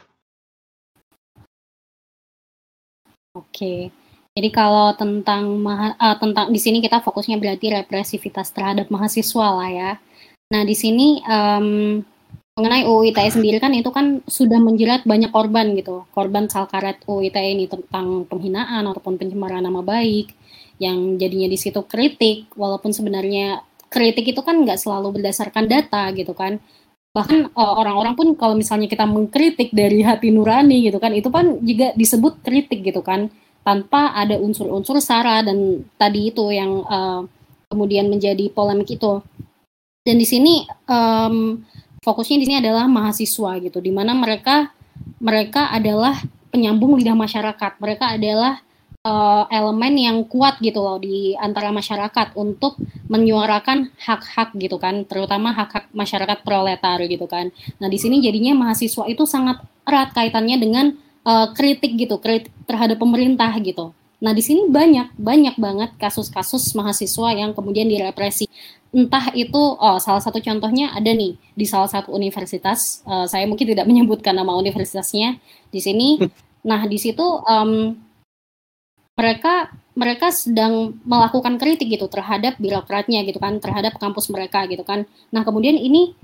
Oke. 3.36 3.92
Jadi 4.32 4.50
kalau 4.56 4.96
tentang 4.96 5.60
uh, 5.68 6.16
tentang 6.16 6.48
di 6.48 6.60
sini 6.60 6.80
kita 6.80 7.04
fokusnya 7.04 7.36
berarti 7.36 7.76
represivitas 7.76 8.56
terhadap 8.56 8.88
mahasiswa 8.88 9.48
lah 9.52 9.70
ya. 9.72 9.92
Nah 10.52 10.68
di 10.68 10.76
sini 10.76 11.24
um, 11.24 11.98
mengenai 12.60 12.84
UU 12.84 13.16
ITE 13.16 13.32
sendiri 13.32 13.58
kan 13.64 13.72
itu 13.72 13.88
kan 13.96 14.20
sudah 14.28 14.60
menjerat 14.60 15.08
banyak 15.08 15.32
korban 15.32 15.72
gitu. 15.80 16.04
Korban 16.12 16.52
salkaret 16.52 17.00
UU 17.08 17.32
ITE 17.32 17.56
ini 17.56 17.66
tentang 17.72 18.28
penghinaan 18.28 18.84
ataupun 18.92 19.16
pencemaran 19.16 19.64
nama 19.64 19.80
baik 19.80 20.36
yang 20.84 21.16
jadinya 21.16 21.48
di 21.48 21.56
situ 21.56 21.80
kritik. 21.88 22.52
Walaupun 22.60 22.92
sebenarnya 22.92 23.64
kritik 23.88 24.36
itu 24.36 24.44
kan 24.44 24.60
nggak 24.68 24.76
selalu 24.76 25.24
berdasarkan 25.24 25.72
data 25.72 26.12
gitu 26.12 26.36
kan. 26.36 26.60
Bahkan 27.16 27.40
eh, 27.56 27.74
orang-orang 27.80 28.14
pun 28.20 28.28
kalau 28.36 28.60
misalnya 28.60 28.92
kita 28.92 29.08
mengkritik 29.08 29.72
dari 29.72 30.04
hati 30.04 30.36
nurani 30.36 30.84
gitu 30.84 31.00
kan 31.00 31.16
itu 31.16 31.32
kan 31.32 31.64
juga 31.64 31.96
disebut 31.96 32.44
kritik 32.44 32.84
gitu 32.84 33.00
kan. 33.00 33.32
Tanpa 33.64 34.12
ada 34.18 34.36
unsur-unsur 34.42 35.00
sara 35.00 35.46
dan 35.46 35.86
tadi 35.94 36.34
itu 36.34 36.50
yang 36.50 36.82
uh, 36.82 37.22
kemudian 37.70 38.10
menjadi 38.10 38.50
polemik 38.50 38.90
itu 38.90 39.22
dan 40.02 40.16
di 40.18 40.26
sini 40.26 40.66
um, 40.90 41.62
fokusnya 42.02 42.42
di 42.42 42.46
sini 42.50 42.58
adalah 42.58 42.90
mahasiswa 42.90 43.52
gitu 43.62 43.78
di 43.78 43.94
mana 43.94 44.18
mereka 44.18 44.74
mereka 45.22 45.70
adalah 45.70 46.18
penyambung 46.50 46.98
lidah 46.98 47.16
masyarakat 47.16 47.78
mereka 47.78 48.18
adalah 48.18 48.62
uh, 49.06 49.46
elemen 49.50 49.94
yang 49.98 50.18
kuat 50.26 50.58
gitu 50.62 50.82
loh 50.82 50.98
di 51.02 51.34
antara 51.38 51.74
masyarakat 51.74 52.38
untuk 52.38 52.78
menyuarakan 53.10 53.92
hak-hak 53.98 54.56
gitu 54.58 54.78
kan, 54.78 55.04
terutama 55.06 55.52
hak-hak 55.52 55.90
masyarakat 55.92 56.46
proletar 56.46 57.02
gitu 57.06 57.26
kan. 57.28 57.50
Nah 57.82 57.90
di 57.90 57.98
sini 57.98 58.22
jadinya 58.22 58.56
mahasiswa 58.56 59.04
itu 59.10 59.24
sangat 59.28 59.62
erat 59.86 60.14
kaitannya 60.16 60.58
dengan 60.62 60.86
uh, 61.26 61.52
kritik 61.52 61.98
gitu, 61.98 62.22
kritik 62.22 62.54
terhadap 62.70 63.02
pemerintah 63.02 63.52
gitu. 63.60 63.92
Nah 64.22 64.38
di 64.38 64.44
sini 64.46 64.70
banyak 64.70 65.18
banyak 65.18 65.56
banget 65.58 65.90
kasus-kasus 65.98 66.78
mahasiswa 66.78 67.34
yang 67.34 67.52
kemudian 67.58 67.90
direpresi. 67.90 68.46
Entah 68.92 69.32
itu, 69.32 69.58
oh 69.58 69.98
salah 70.04 70.20
satu 70.20 70.44
contohnya 70.44 70.92
ada 70.92 71.16
nih 71.16 71.40
di 71.56 71.64
salah 71.64 71.88
satu 71.88 72.12
universitas. 72.12 73.00
Uh, 73.08 73.24
saya 73.24 73.48
mungkin 73.48 73.72
tidak 73.72 73.88
menyebutkan 73.88 74.36
nama 74.36 74.52
universitasnya 74.60 75.40
di 75.72 75.80
sini. 75.80 76.20
Nah 76.62 76.86
di 76.86 77.00
situ 77.00 77.24
um, 77.24 77.96
mereka 79.16 79.72
mereka 79.92 80.32
sedang 80.32 80.96
melakukan 81.04 81.60
kritik 81.60 81.92
gitu 81.92 82.08
terhadap 82.08 82.56
birokratnya 82.60 83.24
gitu 83.28 83.38
kan, 83.38 83.60
terhadap 83.60 84.00
kampus 84.00 84.32
mereka 84.32 84.64
gitu 84.68 84.88
kan. 84.88 85.04
Nah, 85.30 85.44
kemudian 85.44 85.76
ini 85.76 86.16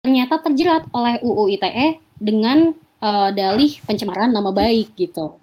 ternyata 0.00 0.40
terjerat 0.40 0.88
oleh 0.96 1.20
UU 1.20 1.60
ITE 1.60 2.00
dengan 2.16 2.72
uh, 3.04 3.28
dalih 3.32 3.76
pencemaran 3.84 4.32
nama 4.32 4.48
baik 4.48 4.96
gitu. 4.96 5.36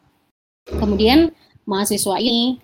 Kemudian 0.68 1.32
mahasiswa 1.70 2.18
ini 2.18 2.58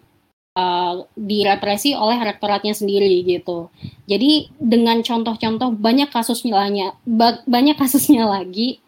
uh, 0.58 1.06
direpresi 1.18 1.98
oleh 1.98 2.18
rektoratnya 2.22 2.74
sendiri 2.74 3.22
gitu. 3.26 3.70
Jadi 4.06 4.54
dengan 4.58 5.02
contoh-contoh 5.02 5.74
banyak 5.78 6.10
kasusnya 6.10 6.94
banyak 7.46 7.78
kasusnya 7.78 8.26
lagi 8.40 8.80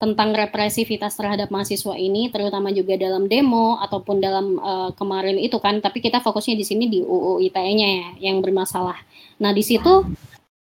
tentang 0.00 0.32
represivitas 0.32 1.12
terhadap 1.12 1.52
mahasiswa 1.52 1.92
ini, 1.92 2.32
terutama 2.32 2.72
juga 2.72 2.96
dalam 2.96 3.28
demo 3.28 3.76
ataupun 3.84 4.16
dalam 4.16 4.56
uh, 4.56 4.90
kemarin 4.96 5.36
itu 5.36 5.60
kan, 5.60 5.76
tapi 5.84 6.00
kita 6.00 6.24
fokusnya 6.24 6.56
di 6.56 6.64
sini 6.64 6.88
di 6.88 7.04
UU 7.04 7.44
ITE-nya 7.52 7.88
ya 7.88 8.32
yang 8.32 8.40
bermasalah. 8.40 8.96
Nah 9.44 9.52
di 9.52 9.60
situ 9.60 10.08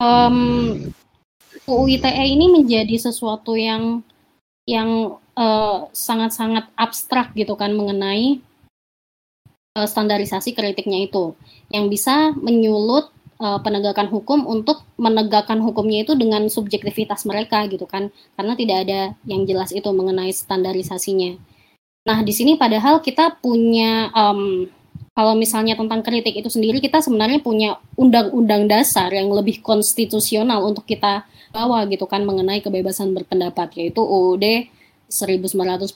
um, 0.02 0.38
UU 1.70 1.86
ITE 2.02 2.26
ini 2.26 2.50
menjadi 2.50 2.98
sesuatu 2.98 3.54
yang 3.54 4.02
yang 4.70 5.18
eh, 5.38 5.78
sangat-sangat 5.90 6.70
uh, 6.70 6.74
abstrak 6.78 7.34
gitu 7.34 7.58
kan 7.58 7.74
mengenai 7.74 8.40
uh, 9.76 9.88
standarisasi 9.88 10.52
kritiknya 10.52 11.08
itu, 11.08 11.36
yang 11.72 11.88
bisa 11.88 12.36
menyulut 12.36 13.12
uh, 13.42 13.60
penegakan 13.64 14.08
hukum 14.12 14.46
untuk 14.46 14.86
menegakkan 15.00 15.60
hukumnya 15.60 16.06
itu 16.06 16.14
dengan 16.14 16.46
subjektivitas 16.48 17.26
mereka 17.26 17.66
gitu 17.66 17.90
kan 17.90 18.14
karena 18.38 18.54
tidak 18.54 18.78
ada 18.88 19.00
yang 19.26 19.44
jelas 19.50 19.74
itu 19.74 19.90
mengenai 19.90 20.30
standarisasinya. 20.32 21.42
Nah 22.06 22.20
di 22.26 22.34
sini 22.34 22.58
padahal 22.58 23.02
kita 23.02 23.42
punya 23.42 24.10
um, 24.14 24.66
kalau 25.12 25.36
misalnya 25.36 25.76
tentang 25.76 26.02
kritik 26.02 26.34
itu 26.34 26.50
sendiri 26.50 26.80
kita 26.80 27.04
sebenarnya 27.04 27.44
punya 27.44 27.78
undang-undang 28.00 28.66
dasar 28.66 29.12
yang 29.12 29.30
lebih 29.30 29.60
konstitusional 29.62 30.66
untuk 30.66 30.88
kita 30.88 31.28
bawa 31.52 31.84
gitu 31.92 32.08
kan 32.08 32.24
mengenai 32.24 32.64
kebebasan 32.64 33.12
berpendapat 33.12 33.76
yaitu 33.76 34.02
UUD 34.02 34.72
1945 35.12 35.92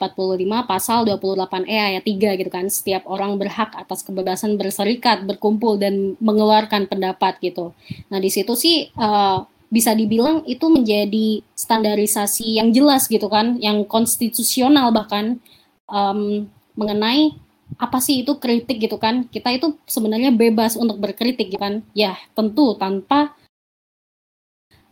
pasal 0.67 1.07
28E 1.07 1.71
ayat 1.71 2.03
3 2.03 2.39
gitu 2.43 2.51
kan. 2.51 2.67
Setiap 2.67 3.07
orang 3.07 3.39
berhak 3.39 3.71
atas 3.73 4.03
kebebasan 4.03 4.59
berserikat, 4.59 5.23
berkumpul 5.23 5.79
dan 5.79 6.19
mengeluarkan 6.19 6.91
pendapat 6.91 7.39
gitu. 7.39 7.71
Nah, 8.11 8.19
di 8.19 8.27
situ 8.27 8.53
sih 8.59 8.91
uh, 8.99 9.47
bisa 9.71 9.95
dibilang 9.95 10.43
itu 10.45 10.67
menjadi 10.67 11.41
standarisasi 11.55 12.59
yang 12.59 12.75
jelas 12.75 13.07
gitu 13.07 13.31
kan, 13.31 13.57
yang 13.63 13.87
konstitusional 13.87 14.91
bahkan 14.91 15.39
um, 15.87 16.45
mengenai 16.75 17.33
apa 17.79 17.97
sih 18.03 18.21
itu 18.21 18.37
kritik 18.37 18.83
gitu 18.83 18.99
kan. 18.99 19.25
Kita 19.31 19.49
itu 19.55 19.79
sebenarnya 19.87 20.35
bebas 20.35 20.75
untuk 20.75 20.99
berkritik 20.99 21.55
gitu 21.55 21.59
kan. 21.63 21.81
Ya, 21.95 22.19
tentu 22.35 22.75
tanpa 22.75 23.33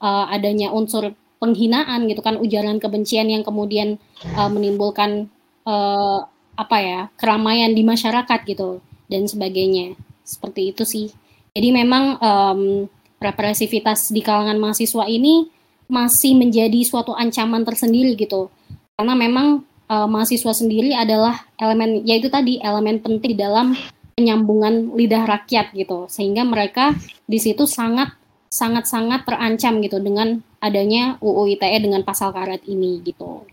uh, 0.04 0.26
adanya 0.32 0.72
unsur 0.72 1.16
penghinaan 1.44 2.08
gitu 2.08 2.24
kan 2.24 2.40
ujaran 2.40 2.80
kebencian 2.80 3.28
yang 3.28 3.44
kemudian 3.44 4.00
uh, 4.40 4.48
menimbulkan 4.48 5.28
uh, 5.68 6.24
apa 6.56 6.78
ya 6.80 7.00
keramaian 7.20 7.76
di 7.76 7.84
masyarakat 7.84 8.40
gitu 8.48 8.80
dan 9.12 9.28
sebagainya. 9.28 10.00
Seperti 10.24 10.72
itu 10.72 10.88
sih. 10.88 11.12
Jadi 11.52 11.70
memang 11.76 12.16
um, 12.24 12.88
represivitas 13.20 14.10
di 14.16 14.24
kalangan 14.24 14.56
mahasiswa 14.56 15.04
ini 15.06 15.52
masih 15.92 16.40
menjadi 16.40 16.80
suatu 16.88 17.12
ancaman 17.12 17.68
tersendiri 17.68 18.16
gitu. 18.16 18.48
Karena 18.96 19.14
memang 19.20 19.68
uh, 19.92 20.08
mahasiswa 20.08 20.56
sendiri 20.56 20.96
adalah 20.96 21.44
elemen 21.60 22.08
yaitu 22.08 22.32
tadi 22.32 22.64
elemen 22.64 23.04
penting 23.04 23.36
dalam 23.36 23.76
penyambungan 24.16 24.96
lidah 24.96 25.28
rakyat 25.28 25.76
gitu. 25.76 26.08
Sehingga 26.08 26.48
mereka 26.48 26.96
di 27.28 27.38
situ 27.38 27.68
sangat 27.68 28.16
sangat-sangat 28.54 29.26
terancam 29.26 29.82
gitu 29.82 29.98
dengan 29.98 30.38
adanya 30.64 31.20
UU 31.20 31.60
ITE 31.60 31.84
dengan 31.84 32.08
pasal 32.08 32.32
karet 32.32 32.64
ini 32.72 33.04
gitu. 33.04 33.44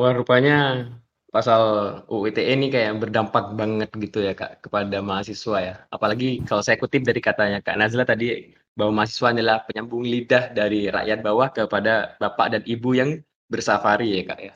Wah 0.00 0.16
rupanya 0.16 0.88
pasal 1.28 1.60
UU 2.08 2.32
ITE 2.32 2.56
ini 2.56 2.72
kayak 2.72 2.96
berdampak 2.96 3.52
banget 3.52 3.92
gitu 4.00 4.24
ya 4.24 4.32
kak 4.32 4.64
kepada 4.64 5.04
mahasiswa 5.04 5.56
ya. 5.60 5.74
Apalagi 5.92 6.40
kalau 6.48 6.64
saya 6.64 6.80
kutip 6.80 7.04
dari 7.04 7.20
katanya 7.20 7.60
kak 7.60 7.76
Nazla 7.76 8.08
tadi 8.08 8.56
bahwa 8.72 9.04
mahasiswa 9.04 9.36
adalah 9.36 9.60
penyambung 9.68 10.08
lidah 10.08 10.56
dari 10.56 10.88
rakyat 10.88 11.20
bawah 11.20 11.52
kepada 11.52 12.16
bapak 12.16 12.46
dan 12.56 12.62
ibu 12.64 12.96
yang 12.96 13.20
bersafari 13.52 14.16
ya 14.16 14.22
kak 14.24 14.40
ya. 14.40 14.54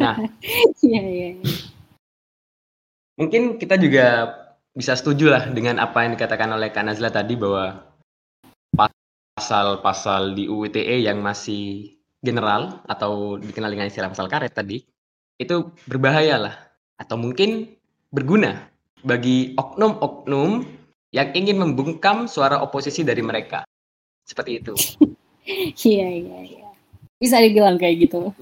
Nah, 0.00 0.16
iya, 0.86 1.02
iya, 1.02 1.28
iya. 1.42 1.54
mungkin 3.18 3.58
kita 3.58 3.74
juga 3.74 4.06
bisa 4.76 4.92
setuju 4.92 5.32
lah 5.32 5.48
dengan 5.50 5.80
apa 5.80 6.04
yang 6.04 6.14
dikatakan 6.20 6.52
oleh 6.52 6.68
Kak 6.68 6.84
tadi 7.08 7.32
bahwa 7.32 7.85
pasal-pasal 9.36 10.32
di 10.32 10.48
UU 10.48 10.72
ITE 10.72 11.04
yang 11.04 11.20
masih 11.20 11.92
general 12.24 12.80
atau 12.88 13.36
dikenal 13.36 13.68
dengan 13.68 13.86
istilah 13.86 14.08
pasal 14.08 14.32
karet 14.32 14.56
tadi 14.56 14.80
itu 15.36 15.68
berbahaya 15.84 16.40
lah 16.40 16.54
atau 16.96 17.20
mungkin 17.20 17.76
berguna 18.08 18.72
bagi 19.04 19.52
oknum-oknum 19.60 20.64
yang 21.12 21.28
ingin 21.36 21.60
membungkam 21.60 22.24
suara 22.24 22.64
oposisi 22.64 23.04
dari 23.04 23.20
mereka. 23.20 23.68
Seperti 24.24 24.52
itu. 24.56 24.74
Iya, 25.46 26.10
iya, 26.10 26.38
iya. 26.42 26.68
Bisa 27.22 27.38
dibilang 27.38 27.78
kayak 27.78 28.02
gitu. 28.02 28.34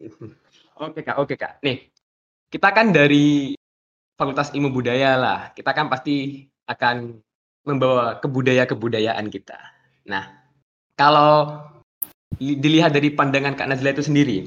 Oke 0.80 1.04
kak, 1.04 1.20
oke 1.20 1.36
kak. 1.36 1.60
Nih, 1.60 1.92
kita 2.48 2.72
kan 2.72 2.88
dari 2.88 3.52
Fakultas 4.16 4.56
Ilmu 4.56 4.72
Budaya 4.72 5.20
lah. 5.20 5.40
Kita 5.52 5.76
kan 5.76 5.92
pasti 5.92 6.48
akan 6.64 7.20
membawa 7.70 8.18
kebudaya-kebudayaan 8.18 9.30
kita. 9.30 9.58
Nah, 10.10 10.26
kalau 10.98 11.62
dilihat 12.38 12.92
dari 12.92 13.14
pandangan 13.14 13.54
Kak 13.54 13.68
Nazla 13.70 13.94
itu 13.94 14.04
sendiri, 14.04 14.38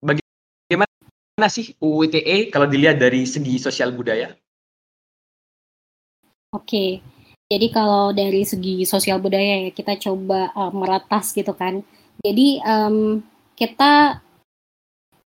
bagaimana 0.00 1.48
sih 1.50 1.74
UU 1.82 2.08
ITE 2.10 2.54
kalau 2.54 2.70
dilihat 2.70 3.02
dari 3.02 3.26
segi 3.26 3.58
sosial 3.58 3.90
budaya? 3.90 4.30
Oke, 6.54 7.02
jadi 7.50 7.66
kalau 7.74 8.14
dari 8.14 8.46
segi 8.46 8.86
sosial 8.88 9.20
budaya 9.20 9.68
ya 9.68 9.70
kita 9.74 9.98
coba 9.98 10.54
uh, 10.54 10.72
meratas 10.72 11.34
gitu 11.34 11.52
kan. 11.52 11.84
Jadi 12.24 12.62
um, 12.62 13.20
kita 13.58 14.23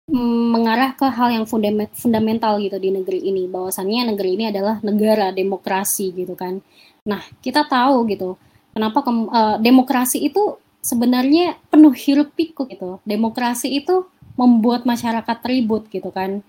mengarah 0.08 0.96
ke 0.96 1.04
hal 1.04 1.28
yang 1.28 1.44
fundamental 1.44 2.56
gitu 2.58 2.80
di 2.80 2.88
negeri 2.88 3.20
ini. 3.28 3.44
Bahwasannya 3.44 4.16
negeri 4.16 4.40
ini 4.40 4.44
adalah 4.48 4.80
negara 4.80 5.28
demokrasi 5.30 6.16
gitu 6.16 6.32
kan. 6.32 6.64
Nah 7.04 7.20
kita 7.44 7.68
tahu 7.68 8.08
gitu 8.08 8.40
kenapa 8.72 9.04
ke, 9.04 9.10
uh, 9.10 9.26
eh, 9.28 9.56
demokrasi 9.60 10.24
itu 10.24 10.56
sebenarnya 10.80 11.60
penuh 11.68 11.92
hiruk 11.92 12.32
pikuk 12.32 12.72
gitu. 12.72 13.04
Demokrasi 13.04 13.68
itu 13.68 14.08
membuat 14.40 14.88
masyarakat 14.88 15.38
ribut 15.44 15.86
gitu 15.92 16.08
kan. 16.08 16.40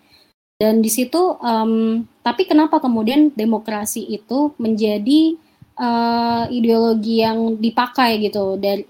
Dan 0.59 0.83
di 0.83 0.91
situ 0.91 1.39
um, 1.39 2.03
tapi 2.23 2.43
kenapa 2.43 2.83
kemudian 2.83 3.31
demokrasi 3.31 4.03
itu 4.03 4.51
menjadi 4.59 5.39
uh, 5.79 6.45
ideologi 6.51 7.23
yang 7.23 7.55
dipakai 7.55 8.19
gitu 8.23 8.59
dari 8.59 8.83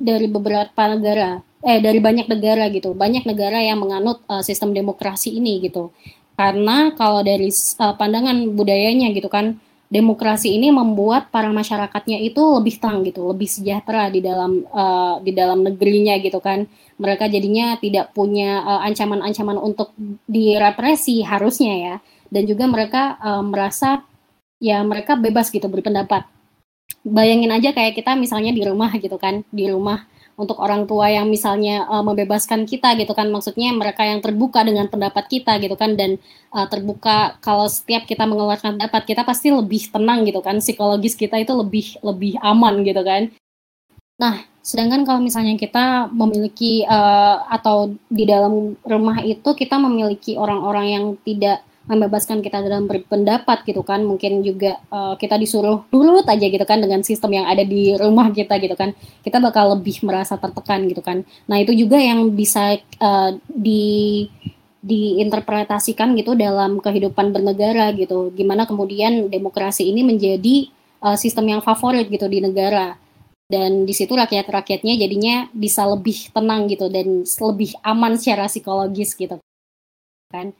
dari 0.00 0.28
beberapa 0.28 0.82
negara 0.84 1.40
eh 1.64 1.80
dari 1.80 1.98
banyak 1.98 2.28
negara 2.28 2.68
gitu. 2.68 2.92
Banyak 2.92 3.24
negara 3.24 3.58
yang 3.64 3.80
menganut 3.80 4.20
uh, 4.28 4.44
sistem 4.44 4.76
demokrasi 4.76 5.32
ini 5.32 5.64
gitu. 5.64 5.90
Karena 6.36 6.92
kalau 6.92 7.24
dari 7.24 7.48
uh, 7.48 7.94
pandangan 7.96 8.52
budayanya 8.52 9.10
gitu 9.16 9.32
kan 9.32 9.56
demokrasi 9.88 10.50
ini 10.58 10.74
membuat 10.74 11.30
para 11.30 11.48
masyarakatnya 11.54 12.18
itu 12.18 12.40
lebih 12.40 12.82
tenang 12.82 13.06
gitu 13.06 13.30
lebih 13.30 13.46
sejahtera 13.46 14.10
di 14.10 14.18
dalam 14.20 14.66
uh, 14.68 15.22
di 15.24 15.32
dalam 15.32 15.64
negerinya 15.64 16.20
gitu 16.20 16.38
kan. 16.44 16.68
Mereka 16.94 17.26
jadinya 17.26 17.74
tidak 17.80 18.14
punya 18.14 18.62
ancaman-ancaman 18.86 19.58
uh, 19.58 19.64
untuk 19.66 19.90
direpresi 20.28 21.24
harusnya 21.26 21.74
ya. 21.74 21.94
Dan 22.28 22.44
juga 22.44 22.68
mereka 22.68 23.16
uh, 23.18 23.42
merasa 23.42 24.04
ya 24.60 24.84
mereka 24.84 25.16
bebas 25.16 25.48
gitu 25.48 25.66
berpendapat. 25.66 26.28
Bayangin 27.04 27.50
aja 27.50 27.72
kayak 27.72 27.96
kita 27.96 28.12
misalnya 28.14 28.52
di 28.52 28.62
rumah 28.62 28.92
gitu 29.00 29.16
kan 29.16 29.40
di 29.48 29.68
rumah 29.72 30.04
untuk 30.34 30.58
orang 30.58 30.84
tua 30.84 31.10
yang 31.10 31.30
misalnya 31.30 31.86
uh, 31.86 32.02
membebaskan 32.02 32.66
kita 32.66 32.94
gitu 32.98 33.14
kan. 33.14 33.30
Maksudnya 33.30 33.70
mereka 33.74 34.02
yang 34.02 34.18
terbuka 34.18 34.66
dengan 34.66 34.90
pendapat 34.90 35.30
kita 35.30 35.58
gitu 35.62 35.78
kan. 35.78 35.94
Dan 35.94 36.18
uh, 36.50 36.66
terbuka 36.66 37.38
kalau 37.38 37.70
setiap 37.70 38.04
kita 38.06 38.26
mengeluarkan 38.26 38.76
pendapat 38.78 39.02
kita 39.06 39.22
pasti 39.22 39.54
lebih 39.54 39.90
tenang 39.90 40.26
gitu 40.26 40.40
kan. 40.42 40.58
Psikologis 40.58 41.14
kita 41.14 41.38
itu 41.38 41.52
lebih 41.54 41.98
lebih 42.02 42.38
aman 42.42 42.82
gitu 42.82 43.02
kan. 43.02 43.30
Nah 44.18 44.46
sedangkan 44.64 45.04
kalau 45.04 45.20
misalnya 45.20 45.60
kita 45.60 46.08
memiliki 46.08 46.88
uh, 46.88 47.44
atau 47.52 47.92
di 48.08 48.24
dalam 48.24 48.72
rumah 48.80 49.20
itu 49.20 49.52
kita 49.52 49.76
memiliki 49.76 50.40
orang-orang 50.40 50.86
yang 50.88 51.04
tidak 51.20 51.60
membebaskan 51.84 52.40
kita 52.40 52.64
dalam 52.64 52.88
berpendapat 52.88 53.64
gitu 53.68 53.84
kan. 53.84 54.00
Mungkin 54.04 54.40
juga 54.40 54.80
uh, 54.88 55.14
kita 55.20 55.36
disuruh 55.36 55.84
nurut 55.92 56.24
aja 56.24 56.46
gitu 56.48 56.64
kan 56.64 56.80
dengan 56.80 57.04
sistem 57.04 57.40
yang 57.40 57.46
ada 57.46 57.62
di 57.64 57.92
rumah 57.96 58.32
kita 58.32 58.56
gitu 58.60 58.72
kan. 58.76 58.96
Kita 59.20 59.40
bakal 59.40 59.76
lebih 59.78 60.00
merasa 60.04 60.40
tertekan 60.40 60.88
gitu 60.88 61.04
kan. 61.04 61.22
Nah 61.48 61.60
itu 61.60 61.76
juga 61.76 62.00
yang 62.00 62.32
bisa 62.32 62.80
uh, 63.00 63.30
di 63.48 64.26
diinterpretasikan 64.84 66.12
gitu 66.12 66.36
dalam 66.36 66.80
kehidupan 66.80 67.32
bernegara 67.32 67.92
gitu. 67.96 68.32
Gimana 68.36 68.68
kemudian 68.68 69.32
demokrasi 69.32 69.88
ini 69.88 70.04
menjadi 70.04 70.68
uh, 71.04 71.16
sistem 71.16 71.56
yang 71.56 71.60
favorit 71.64 72.08
gitu 72.08 72.28
di 72.28 72.40
negara. 72.40 72.96
Dan 73.44 73.84
di 73.84 73.92
situ 73.92 74.16
rakyat-rakyatnya 74.16 74.96
jadinya 74.96 75.36
bisa 75.52 75.84
lebih 75.84 76.32
tenang 76.32 76.64
gitu 76.64 76.88
dan 76.88 77.28
lebih 77.28 77.76
aman 77.84 78.16
secara 78.16 78.48
psikologis 78.48 79.12
gitu 79.12 79.36
kan 80.34 80.50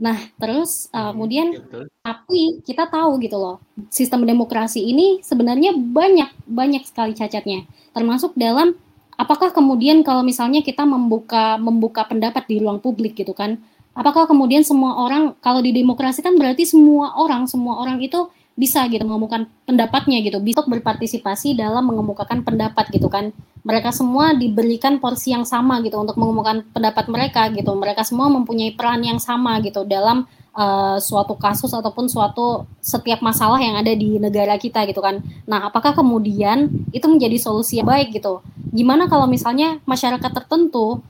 Nah, 0.00 0.16
terus 0.40 0.88
uh, 0.96 1.12
kemudian 1.12 1.52
Betul. 1.52 1.92
tapi 2.00 2.64
kita 2.64 2.88
tahu 2.88 3.20
gitu 3.20 3.36
loh, 3.36 3.60
sistem 3.92 4.24
demokrasi 4.24 4.80
ini 4.80 5.20
sebenarnya 5.20 5.76
banyak 5.76 6.32
banyak 6.48 6.82
sekali 6.88 7.12
cacatnya. 7.12 7.68
Termasuk 7.92 8.32
dalam 8.32 8.72
apakah 9.20 9.52
kemudian 9.52 10.00
kalau 10.00 10.24
misalnya 10.24 10.64
kita 10.64 10.88
membuka 10.88 11.60
membuka 11.60 12.08
pendapat 12.08 12.48
di 12.48 12.64
ruang 12.64 12.80
publik 12.80 13.12
gitu 13.12 13.36
kan, 13.36 13.60
apakah 13.92 14.24
kemudian 14.24 14.64
semua 14.64 15.04
orang 15.04 15.36
kalau 15.44 15.60
di 15.60 15.76
demokrasi 15.76 16.24
kan 16.24 16.32
berarti 16.32 16.64
semua 16.64 17.12
orang 17.20 17.44
semua 17.44 17.84
orang 17.84 18.00
itu 18.00 18.24
bisa 18.60 18.84
gitu 18.92 19.00
mengemukakan 19.08 19.48
pendapatnya 19.64 20.20
gitu, 20.20 20.36
bisa 20.44 20.60
berpartisipasi 20.68 21.56
dalam 21.56 21.88
mengemukakan 21.88 22.44
pendapat 22.44 22.92
gitu 22.92 23.08
kan. 23.08 23.32
Mereka 23.64 23.88
semua 23.88 24.36
diberikan 24.36 25.00
porsi 25.00 25.32
yang 25.32 25.48
sama 25.48 25.80
gitu 25.80 25.96
untuk 25.96 26.20
mengemukakan 26.20 26.68
pendapat 26.68 27.08
mereka 27.08 27.48
gitu. 27.56 27.72
Mereka 27.72 28.04
semua 28.04 28.28
mempunyai 28.28 28.76
peran 28.76 29.00
yang 29.00 29.16
sama 29.16 29.56
gitu 29.64 29.88
dalam 29.88 30.28
uh, 30.52 31.00
suatu 31.00 31.40
kasus 31.40 31.72
ataupun 31.72 32.08
suatu 32.12 32.68
setiap 32.84 33.24
masalah 33.24 33.56
yang 33.56 33.80
ada 33.80 33.96
di 33.96 34.20
negara 34.20 34.60
kita 34.60 34.84
gitu 34.84 35.00
kan. 35.00 35.24
Nah, 35.48 35.72
apakah 35.72 35.96
kemudian 35.96 36.68
itu 36.92 37.06
menjadi 37.08 37.40
solusi 37.40 37.80
yang 37.80 37.88
baik 37.88 38.12
gitu? 38.12 38.44
Gimana 38.76 39.08
kalau 39.08 39.24
misalnya 39.24 39.80
masyarakat 39.88 40.30
tertentu 40.36 41.00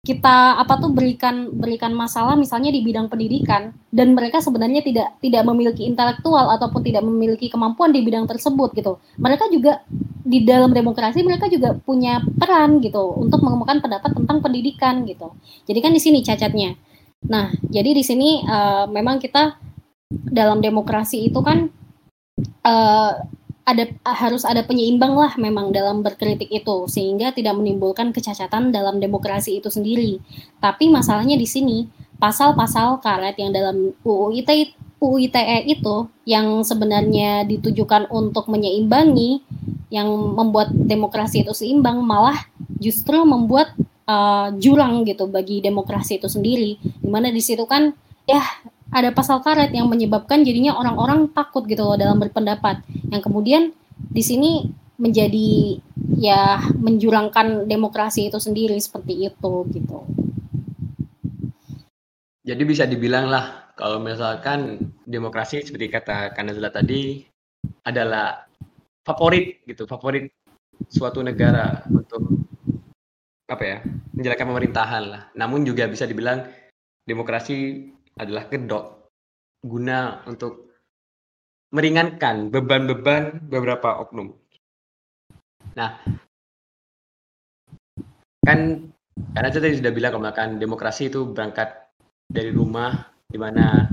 kita 0.00 0.56
apa 0.56 0.80
tuh 0.80 0.96
berikan 0.96 1.52
berikan 1.52 1.92
masalah 1.92 2.32
misalnya 2.32 2.72
di 2.72 2.80
bidang 2.80 3.12
pendidikan 3.12 3.76
dan 3.92 4.16
mereka 4.16 4.40
sebenarnya 4.40 4.80
tidak 4.80 5.12
tidak 5.20 5.44
memiliki 5.44 5.84
intelektual 5.84 6.48
ataupun 6.56 6.80
tidak 6.80 7.04
memiliki 7.04 7.52
kemampuan 7.52 7.92
di 7.92 8.00
bidang 8.00 8.24
tersebut 8.24 8.72
gitu. 8.72 8.96
Mereka 9.20 9.52
juga 9.52 9.84
di 10.24 10.40
dalam 10.48 10.72
demokrasi 10.72 11.20
mereka 11.20 11.52
juga 11.52 11.76
punya 11.76 12.24
peran 12.40 12.80
gitu 12.80 13.12
untuk 13.12 13.44
mengemukakan 13.44 13.84
pendapat 13.84 14.10
tentang 14.16 14.40
pendidikan 14.40 15.04
gitu. 15.04 15.36
Jadi 15.68 15.78
kan 15.84 15.92
di 15.92 16.00
sini 16.00 16.24
cacatnya. 16.24 16.80
Nah 17.28 17.52
jadi 17.68 17.92
di 17.92 18.00
sini 18.00 18.40
uh, 18.48 18.88
memang 18.88 19.20
kita 19.20 19.60
dalam 20.08 20.64
demokrasi 20.64 21.28
itu 21.28 21.44
kan 21.44 21.68
uh, 22.64 23.20
ada 23.64 23.86
harus 24.02 24.42
ada 24.42 24.64
penyeimbang 24.64 25.14
lah 25.14 25.32
memang 25.36 25.70
dalam 25.70 26.02
berkritik 26.02 26.50
itu 26.50 26.88
sehingga 26.90 27.30
tidak 27.30 27.54
menimbulkan 27.54 28.10
kecacatan 28.10 28.72
dalam 28.74 28.98
demokrasi 28.98 29.60
itu 29.60 29.68
sendiri. 29.68 30.18
Tapi 30.58 30.90
masalahnya 30.90 31.36
di 31.36 31.46
sini 31.46 31.86
pasal-pasal 32.20 33.00
karet 33.00 33.36
yang 33.40 33.52
dalam 33.54 33.96
UU 34.04 34.44
ITE, 34.44 34.76
UU 35.00 35.30
ITE 35.30 35.58
itu 35.70 36.08
yang 36.28 36.60
sebenarnya 36.66 37.48
ditujukan 37.48 38.10
untuk 38.12 38.50
menyeimbangi 38.52 39.40
yang 39.90 40.06
membuat 40.08 40.70
demokrasi 40.70 41.42
itu 41.42 41.50
seimbang 41.56 41.98
malah 42.04 42.46
justru 42.78 43.18
membuat 43.26 43.74
uh, 44.06 44.54
jurang 44.56 45.02
gitu 45.08 45.26
bagi 45.26 45.58
demokrasi 45.64 46.20
itu 46.22 46.28
sendiri. 46.30 46.78
Di 46.80 47.08
mana 47.10 47.32
di 47.32 47.42
situ 47.42 47.66
kan 47.66 47.90
ya 48.28 48.40
ada 48.90 49.14
pasal 49.14 49.38
karet 49.42 49.70
yang 49.70 49.86
menyebabkan 49.86 50.42
jadinya 50.42 50.74
orang-orang 50.74 51.30
takut 51.30 51.62
gitu 51.66 51.86
loh 51.86 51.94
dalam 51.94 52.18
berpendapat. 52.18 52.82
Yang 53.10 53.22
kemudian 53.30 53.62
di 53.94 54.22
sini 54.22 54.66
menjadi 55.00 55.80
ya 56.18 56.60
menjurangkan 56.76 57.70
demokrasi 57.70 58.28
itu 58.28 58.36
sendiri 58.36 58.76
seperti 58.76 59.30
itu 59.30 59.52
gitu. 59.72 59.98
Jadi 62.44 62.62
bisa 62.66 62.84
dibilang 62.84 63.30
lah 63.30 63.72
kalau 63.78 64.02
misalkan 64.02 64.90
demokrasi 65.06 65.62
seperti 65.62 65.86
kata 65.88 66.34
Kanazula 66.34 66.68
tadi 66.74 67.22
adalah 67.86 68.44
favorit 69.06 69.62
gitu, 69.64 69.86
favorit 69.86 70.28
suatu 70.90 71.22
negara 71.22 71.86
untuk 71.88 72.26
apa 73.46 73.64
ya 73.64 73.78
menjalankan 74.12 74.46
pemerintahan 74.50 75.04
lah. 75.06 75.22
Namun 75.38 75.62
juga 75.62 75.86
bisa 75.86 76.04
dibilang 76.04 76.44
demokrasi 77.06 77.88
adalah 78.18 78.48
kedok 78.50 79.12
guna 79.60 80.24
untuk 80.26 80.70
meringankan 81.70 82.50
beban-beban 82.50 83.46
beberapa 83.46 84.02
oknum. 84.02 84.34
Nah, 85.78 86.02
kan 88.42 88.90
karena 89.36 89.48
tadi 89.52 89.78
sudah 89.78 89.92
bilang 89.94 90.16
kalau 90.18 90.58
demokrasi 90.58 91.12
itu 91.12 91.30
berangkat 91.30 91.92
dari 92.26 92.50
rumah, 92.50 93.14
di 93.30 93.38
mana 93.38 93.86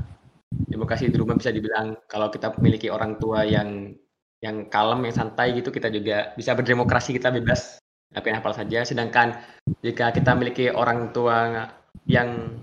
demokrasi 0.49 1.11
di 1.11 1.17
rumah 1.19 1.37
bisa 1.37 1.53
dibilang 1.53 1.99
kalau 2.09 2.33
kita 2.33 2.55
memiliki 2.57 2.89
orang 2.89 3.21
tua 3.21 3.45
yang 3.45 3.93
yang 4.41 4.69
kalem, 4.69 5.05
yang 5.09 5.15
santai 5.17 5.57
gitu, 5.57 5.73
kita 5.73 5.89
juga 5.89 6.33
bisa 6.37 6.53
berdemokrasi, 6.53 7.13
kita 7.17 7.33
bebas 7.33 7.81
apa 8.13 8.25
yang 8.29 8.37
hafal 8.41 8.53
saja. 8.53 8.85
Sedangkan 8.85 9.37
jika 9.81 10.13
kita 10.13 10.33
memiliki 10.37 10.69
orang 10.69 11.09
tua 11.13 11.69
yang 12.05 12.61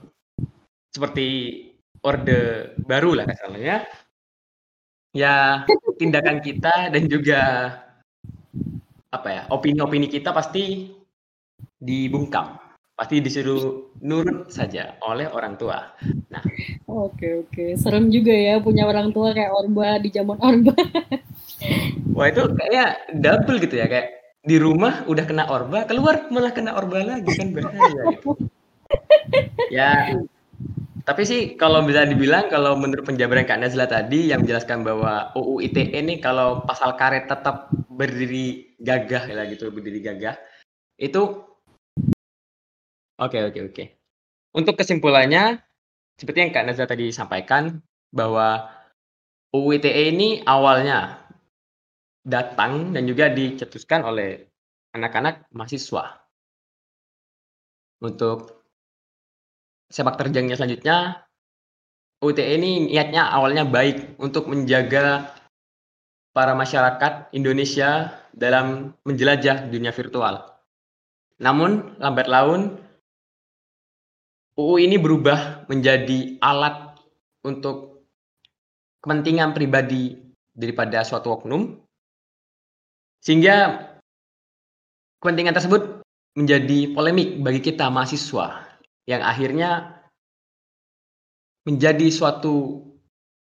seperti 0.95 1.27
orde 2.07 2.71
baru 2.87 3.19
lah 3.19 3.27
kasarnya, 3.27 3.83
ya 5.11 5.67
tindakan 5.99 6.39
kita 6.39 6.95
dan 6.95 7.03
juga 7.11 7.41
apa 9.11 9.29
ya 9.31 9.43
opini-opini 9.51 10.07
kita 10.07 10.31
pasti 10.31 10.91
dibungkam 11.79 12.59
pasti 12.95 13.19
disuruh 13.19 13.91
nurut 14.07 14.47
saja 14.55 14.95
oleh 15.03 15.27
orang 15.27 15.59
tua. 15.59 15.91
Nah, 16.31 16.43
oke 16.87 17.47
oke, 17.47 17.75
serem 17.75 18.07
juga 18.07 18.31
ya 18.31 18.63
punya 18.63 18.87
orang 18.87 19.11
tua 19.11 19.35
kayak 19.35 19.51
Orba 19.51 19.99
di 19.99 20.15
zaman 20.15 20.39
Orba. 20.39 20.75
Wah 22.15 22.27
itu 22.31 22.43
kayaknya 22.55 22.85
double 23.19 23.59
gitu 23.59 23.75
ya 23.83 23.91
kayak 23.91 24.39
di 24.47 24.63
rumah 24.63 25.03
udah 25.11 25.25
kena 25.27 25.51
Orba, 25.51 25.91
keluar 25.91 26.31
malah 26.31 26.55
kena 26.55 26.79
Orba 26.79 27.03
lagi 27.03 27.35
kan 27.35 27.51
bahaya 27.51 28.15
gitu. 28.15 28.39
ya, 29.75 30.23
tapi 31.05 31.23
sih 31.29 31.41
kalau 31.61 31.85
bisa 31.85 32.09
dibilang 32.09 32.49
kalau 32.49 32.81
menurut 32.81 33.05
penjabaran 33.05 33.45
Kak 33.45 33.61
Nazla 33.61 33.85
tadi 33.85 34.33
yang 34.33 34.41
menjelaskan 34.43 34.81
bahwa 34.83 35.33
UU 35.37 35.61
ITE 35.69 35.93
ini 35.93 36.19
kalau 36.19 36.65
pasal 36.65 36.97
karet 36.97 37.29
tetap 37.29 37.69
berdiri 37.93 38.75
gagah 38.81 39.29
ya 39.29 39.45
gitu, 39.53 39.69
berdiri 39.69 40.01
gagah, 40.01 40.35
itu 40.99 41.45
Oke 43.15 43.39
oke 43.47 43.61
oke. 43.71 43.85
Untuk 44.59 44.75
kesimpulannya, 44.75 45.63
seperti 46.19 46.39
yang 46.43 46.51
Kak 46.51 46.67
Nazar 46.67 46.91
tadi 46.91 47.15
sampaikan, 47.15 47.79
bahwa 48.11 48.67
UU 49.55 49.79
ITE 49.79 50.11
ini 50.11 50.43
awalnya 50.43 51.23
datang 52.27 52.91
dan 52.91 53.07
juga 53.07 53.31
dicetuskan 53.31 54.03
oleh 54.03 54.51
anak-anak 54.99 55.47
mahasiswa. 55.55 56.27
Untuk 58.03 58.54
sepak 59.95 60.19
terjangnya 60.19 60.59
selanjutnya, 60.59 61.23
UU 62.19 62.35
ITE 62.35 62.59
ini 62.59 62.91
niatnya 62.91 63.31
awalnya 63.31 63.63
baik 63.63 64.19
untuk 64.19 64.51
menjaga 64.51 65.31
para 66.35 66.59
masyarakat 66.59 67.31
Indonesia 67.31 68.11
dalam 68.35 68.91
menjelajah 69.07 69.71
dunia 69.71 69.95
virtual. 69.95 70.43
Namun, 71.39 71.95
lambat 72.03 72.27
laun 72.27 72.75
UU 74.59 74.83
ini 74.83 74.99
berubah 74.99 75.71
menjadi 75.71 76.43
alat 76.43 76.99
untuk 77.47 78.03
kepentingan 78.99 79.55
pribadi 79.55 80.19
daripada 80.51 81.07
suatu 81.07 81.39
oknum, 81.39 81.79
sehingga 83.23 83.79
kepentingan 85.23 85.55
tersebut 85.55 86.03
menjadi 86.35 86.91
polemik 86.91 87.39
bagi 87.43 87.63
kita 87.63 87.87
mahasiswa 87.91 88.64
yang 89.05 89.21
akhirnya 89.21 90.01
menjadi 91.65 92.09
suatu 92.13 92.85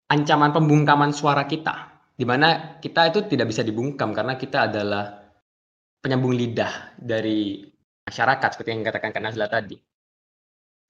ancaman 0.09 0.53
pembungkaman 0.53 1.17
suara 1.17 1.49
kita, 1.49 2.05
di 2.13 2.25
mana 2.29 2.77
kita 2.81 3.09
itu 3.09 3.25
tidak 3.29 3.49
bisa 3.49 3.65
dibungkam 3.65 4.13
karena 4.13 4.37
kita 4.37 4.69
adalah 4.69 5.33
penyambung 6.05 6.37
lidah 6.37 6.99
dari 7.01 7.65
masyarakat 8.05 8.49
seperti 8.53 8.69
yang 8.77 8.85
dikatakan 8.85 9.15
Kak 9.15 9.23
Nazla 9.23 9.49
tadi. 9.49 9.79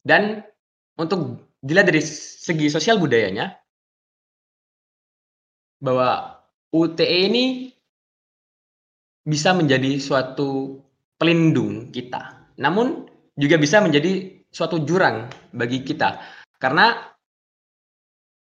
Dan 0.02 0.42
untuk 0.98 1.54
dilihat 1.62 1.86
dari 1.86 2.02
segi 2.02 2.66
sosial 2.66 2.98
budayanya, 2.98 3.54
bahwa 5.82 6.38
UTE 6.70 7.18
ini 7.26 7.44
bisa 9.26 9.54
menjadi 9.54 9.98
suatu 9.98 10.78
pelindung 11.18 11.90
kita. 11.90 12.54
Namun 12.58 13.06
juga 13.34 13.58
bisa 13.58 13.82
menjadi 13.82 14.31
suatu 14.52 14.78
jurang 14.84 15.32
bagi 15.50 15.80
kita. 15.82 16.20
Karena 16.60 16.92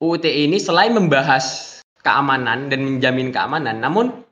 UTE 0.03 0.51
ini 0.51 0.59
selain 0.59 0.93
membahas 0.93 1.79
keamanan 2.03 2.67
dan 2.67 2.83
menjamin 2.83 3.31
keamanan, 3.31 3.79
namun 3.79 4.27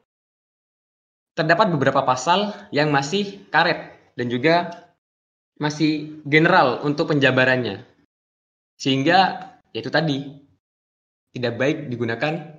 terdapat 1.39 1.71
beberapa 1.71 2.03
pasal 2.03 2.53
yang 2.75 2.91
masih 2.91 3.47
karet 3.49 3.95
dan 4.19 4.27
juga 4.27 4.55
masih 5.63 6.21
general 6.27 6.83
untuk 6.83 7.15
penjabarannya. 7.15 7.87
Sehingga 8.77 9.51
yaitu 9.71 9.89
tadi 9.89 10.43
tidak 11.31 11.55
baik 11.55 11.79
digunakan 11.87 12.59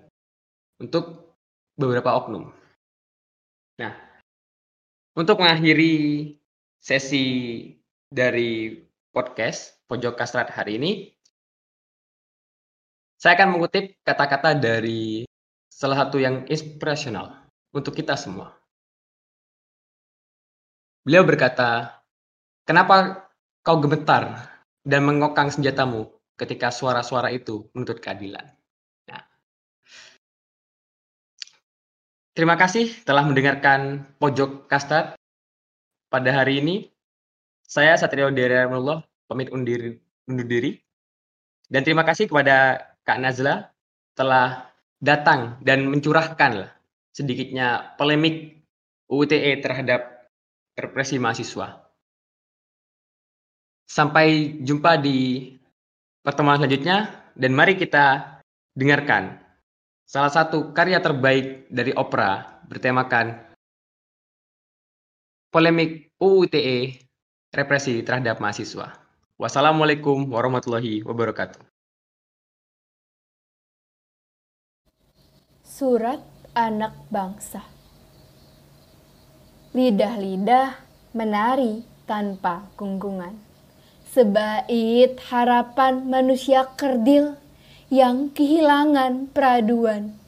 untuk 0.79 1.35
beberapa 1.75 2.15
oknum. 2.15 2.47
Nah, 3.83 3.93
untuk 5.19 5.43
mengakhiri 5.43 6.31
sesi 6.79 7.67
dari 8.07 8.79
podcast 9.11 9.75
Pojok 9.91 10.15
Kastrat 10.15 10.49
hari 10.51 10.79
ini, 10.79 10.91
saya 13.19 13.37
akan 13.37 13.59
mengutip 13.59 13.99
kata-kata 14.01 14.57
dari 14.57 15.27
salah 15.67 16.07
satu 16.07 16.17
yang 16.17 16.47
inspirasional 16.47 17.47
untuk 17.75 17.93
kita 17.93 18.15
semua. 18.15 18.55
Beliau 21.03 21.27
berkata, 21.27 22.01
Kenapa 22.61 23.27
kau 23.65 23.81
gemetar 23.83 24.47
dan 24.85 25.01
mengokang 25.03 25.51
senjatamu 25.51 26.07
ketika 26.39 26.71
suara-suara 26.71 27.33
itu 27.33 27.67
menuntut 27.73 27.99
keadilan? 27.99 28.47
Nah. 29.09 29.21
Terima 32.31 32.55
kasih 32.55 33.01
telah 33.03 33.25
mendengarkan 33.25 34.07
Pojok 34.21 34.71
Kastad 34.71 35.19
pada 36.07 36.29
hari 36.31 36.63
ini. 36.63 36.87
Saya 37.71 37.95
Satrio 37.95 38.27
Deremullah 38.35 38.99
pamit 39.31 39.47
undur, 39.47 39.95
undur 40.27 40.43
diri. 40.43 40.75
Dan 41.71 41.87
terima 41.87 42.03
kasih 42.03 42.27
kepada 42.27 42.75
Kak 43.07 43.15
Nazla 43.23 43.71
telah 44.11 44.67
datang 44.99 45.55
dan 45.63 45.87
mencurahkan 45.87 46.67
sedikitnya 47.15 47.95
polemik 47.95 48.59
UTE 49.07 49.63
terhadap 49.63 50.27
represi 50.75 51.15
mahasiswa. 51.15 51.79
Sampai 53.87 54.59
jumpa 54.67 54.99
di 54.99 55.47
pertemuan 56.27 56.59
selanjutnya 56.59 57.07
dan 57.39 57.55
mari 57.55 57.79
kita 57.79 58.35
dengarkan 58.75 59.39
salah 60.03 60.31
satu 60.31 60.75
karya 60.75 60.99
terbaik 60.99 61.71
dari 61.71 61.95
opera 61.95 62.59
bertemakan 62.67 63.55
polemik 65.55 66.11
UU 66.19 66.51
ITE 66.51 67.10
represi 67.51 67.99
terhadap 67.99 68.39
mahasiswa. 68.39 68.95
Wassalamualaikum 69.35 70.31
warahmatullahi 70.31 71.03
wabarakatuh. 71.03 71.59
Surat 75.67 76.19
Anak 76.51 76.95
Bangsa 77.07 77.63
Lidah-lidah 79.71 80.75
menari 81.15 81.83
tanpa 82.03 82.67
gunggungan 82.75 83.39
Sebait 84.11 85.15
harapan 85.31 86.03
manusia 86.03 86.67
kerdil 86.75 87.39
yang 87.87 88.27
kehilangan 88.35 89.31
peraduan. 89.31 90.19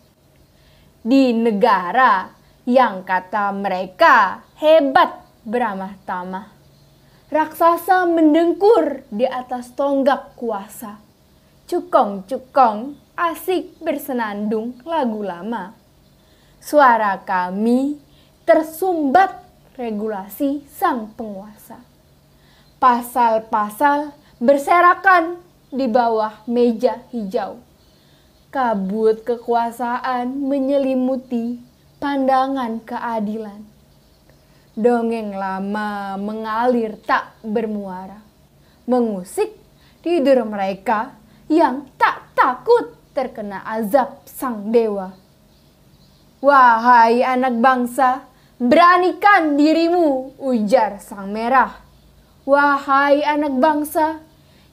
Di 1.03 1.35
negara 1.35 2.31
yang 2.63 3.03
kata 3.03 3.51
mereka 3.51 4.47
hebat 4.55 5.19
beramah 5.43 5.99
tamah. 6.07 6.52
Raksasa 7.33 8.05
mendengkur 8.05 9.09
di 9.09 9.25
atas 9.25 9.73
tonggak 9.73 10.37
kuasa. 10.37 11.01
Cukong-cukong 11.65 12.93
asik 13.17 13.81
bersenandung 13.81 14.77
lagu 14.85 15.25
lama. 15.25 15.73
Suara 16.61 17.17
kami 17.25 17.97
tersumbat 18.45 19.41
regulasi 19.73 20.61
sang 20.69 21.09
penguasa 21.17 21.93
pasal-pasal 22.83 24.11
berserakan 24.43 25.39
di 25.71 25.87
bawah 25.87 26.43
meja 26.51 26.99
hijau. 27.15 27.63
Kabut 28.51 29.23
kekuasaan 29.23 30.35
menyelimuti 30.43 31.63
pandangan 32.03 32.83
keadilan. 32.83 33.72
Dongeng 34.73 35.37
lama 35.37 36.17
mengalir 36.17 36.97
tak 37.05 37.37
bermuara, 37.45 38.17
mengusik 38.89 39.53
tidur 40.01 40.41
mereka 40.49 41.13
yang 41.45 41.85
tak 41.97 42.33
takut 42.33 42.97
terkena 43.13 43.61
azab 43.61 44.25
sang 44.25 44.73
dewa. 44.73 45.13
Wahai 46.41 47.21
anak 47.21 47.55
bangsa, 47.61 48.25
beranikan 48.57 49.55
dirimu, 49.55 50.35
ujar 50.41 50.97
sang 50.97 51.29
merah 51.29 51.83
Wahai 52.43 53.23
anak 53.23 53.55
bangsa, 53.55 54.19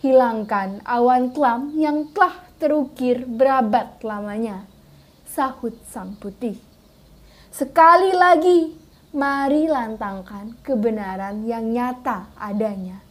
hilangkan 0.02 0.82
awan 0.82 1.30
kelam 1.30 1.70
yang 1.78 2.10
telah 2.10 2.34
terukir 2.58 3.22
berabad 3.22 3.94
lamanya. 4.02 4.66
Sahut 5.22 5.78
sang 5.86 6.18
putih. 6.18 6.58
Sekali 7.54 8.10
lagi, 8.10 8.74
mari 9.10 9.66
lantangkan 9.66 10.54
kebenaran 10.62 11.42
yang 11.46 11.70
nyata 11.74 12.30
adanya. 12.38 13.02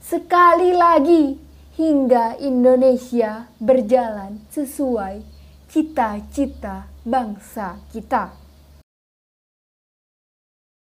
Sekali 0.00 0.72
lagi, 0.72 1.36
hingga 1.76 2.40
Indonesia 2.40 3.44
berjalan 3.60 4.40
sesuai 4.48 5.20
cita-cita 5.68 6.88
bangsa 7.04 7.76
kita. 7.92 8.45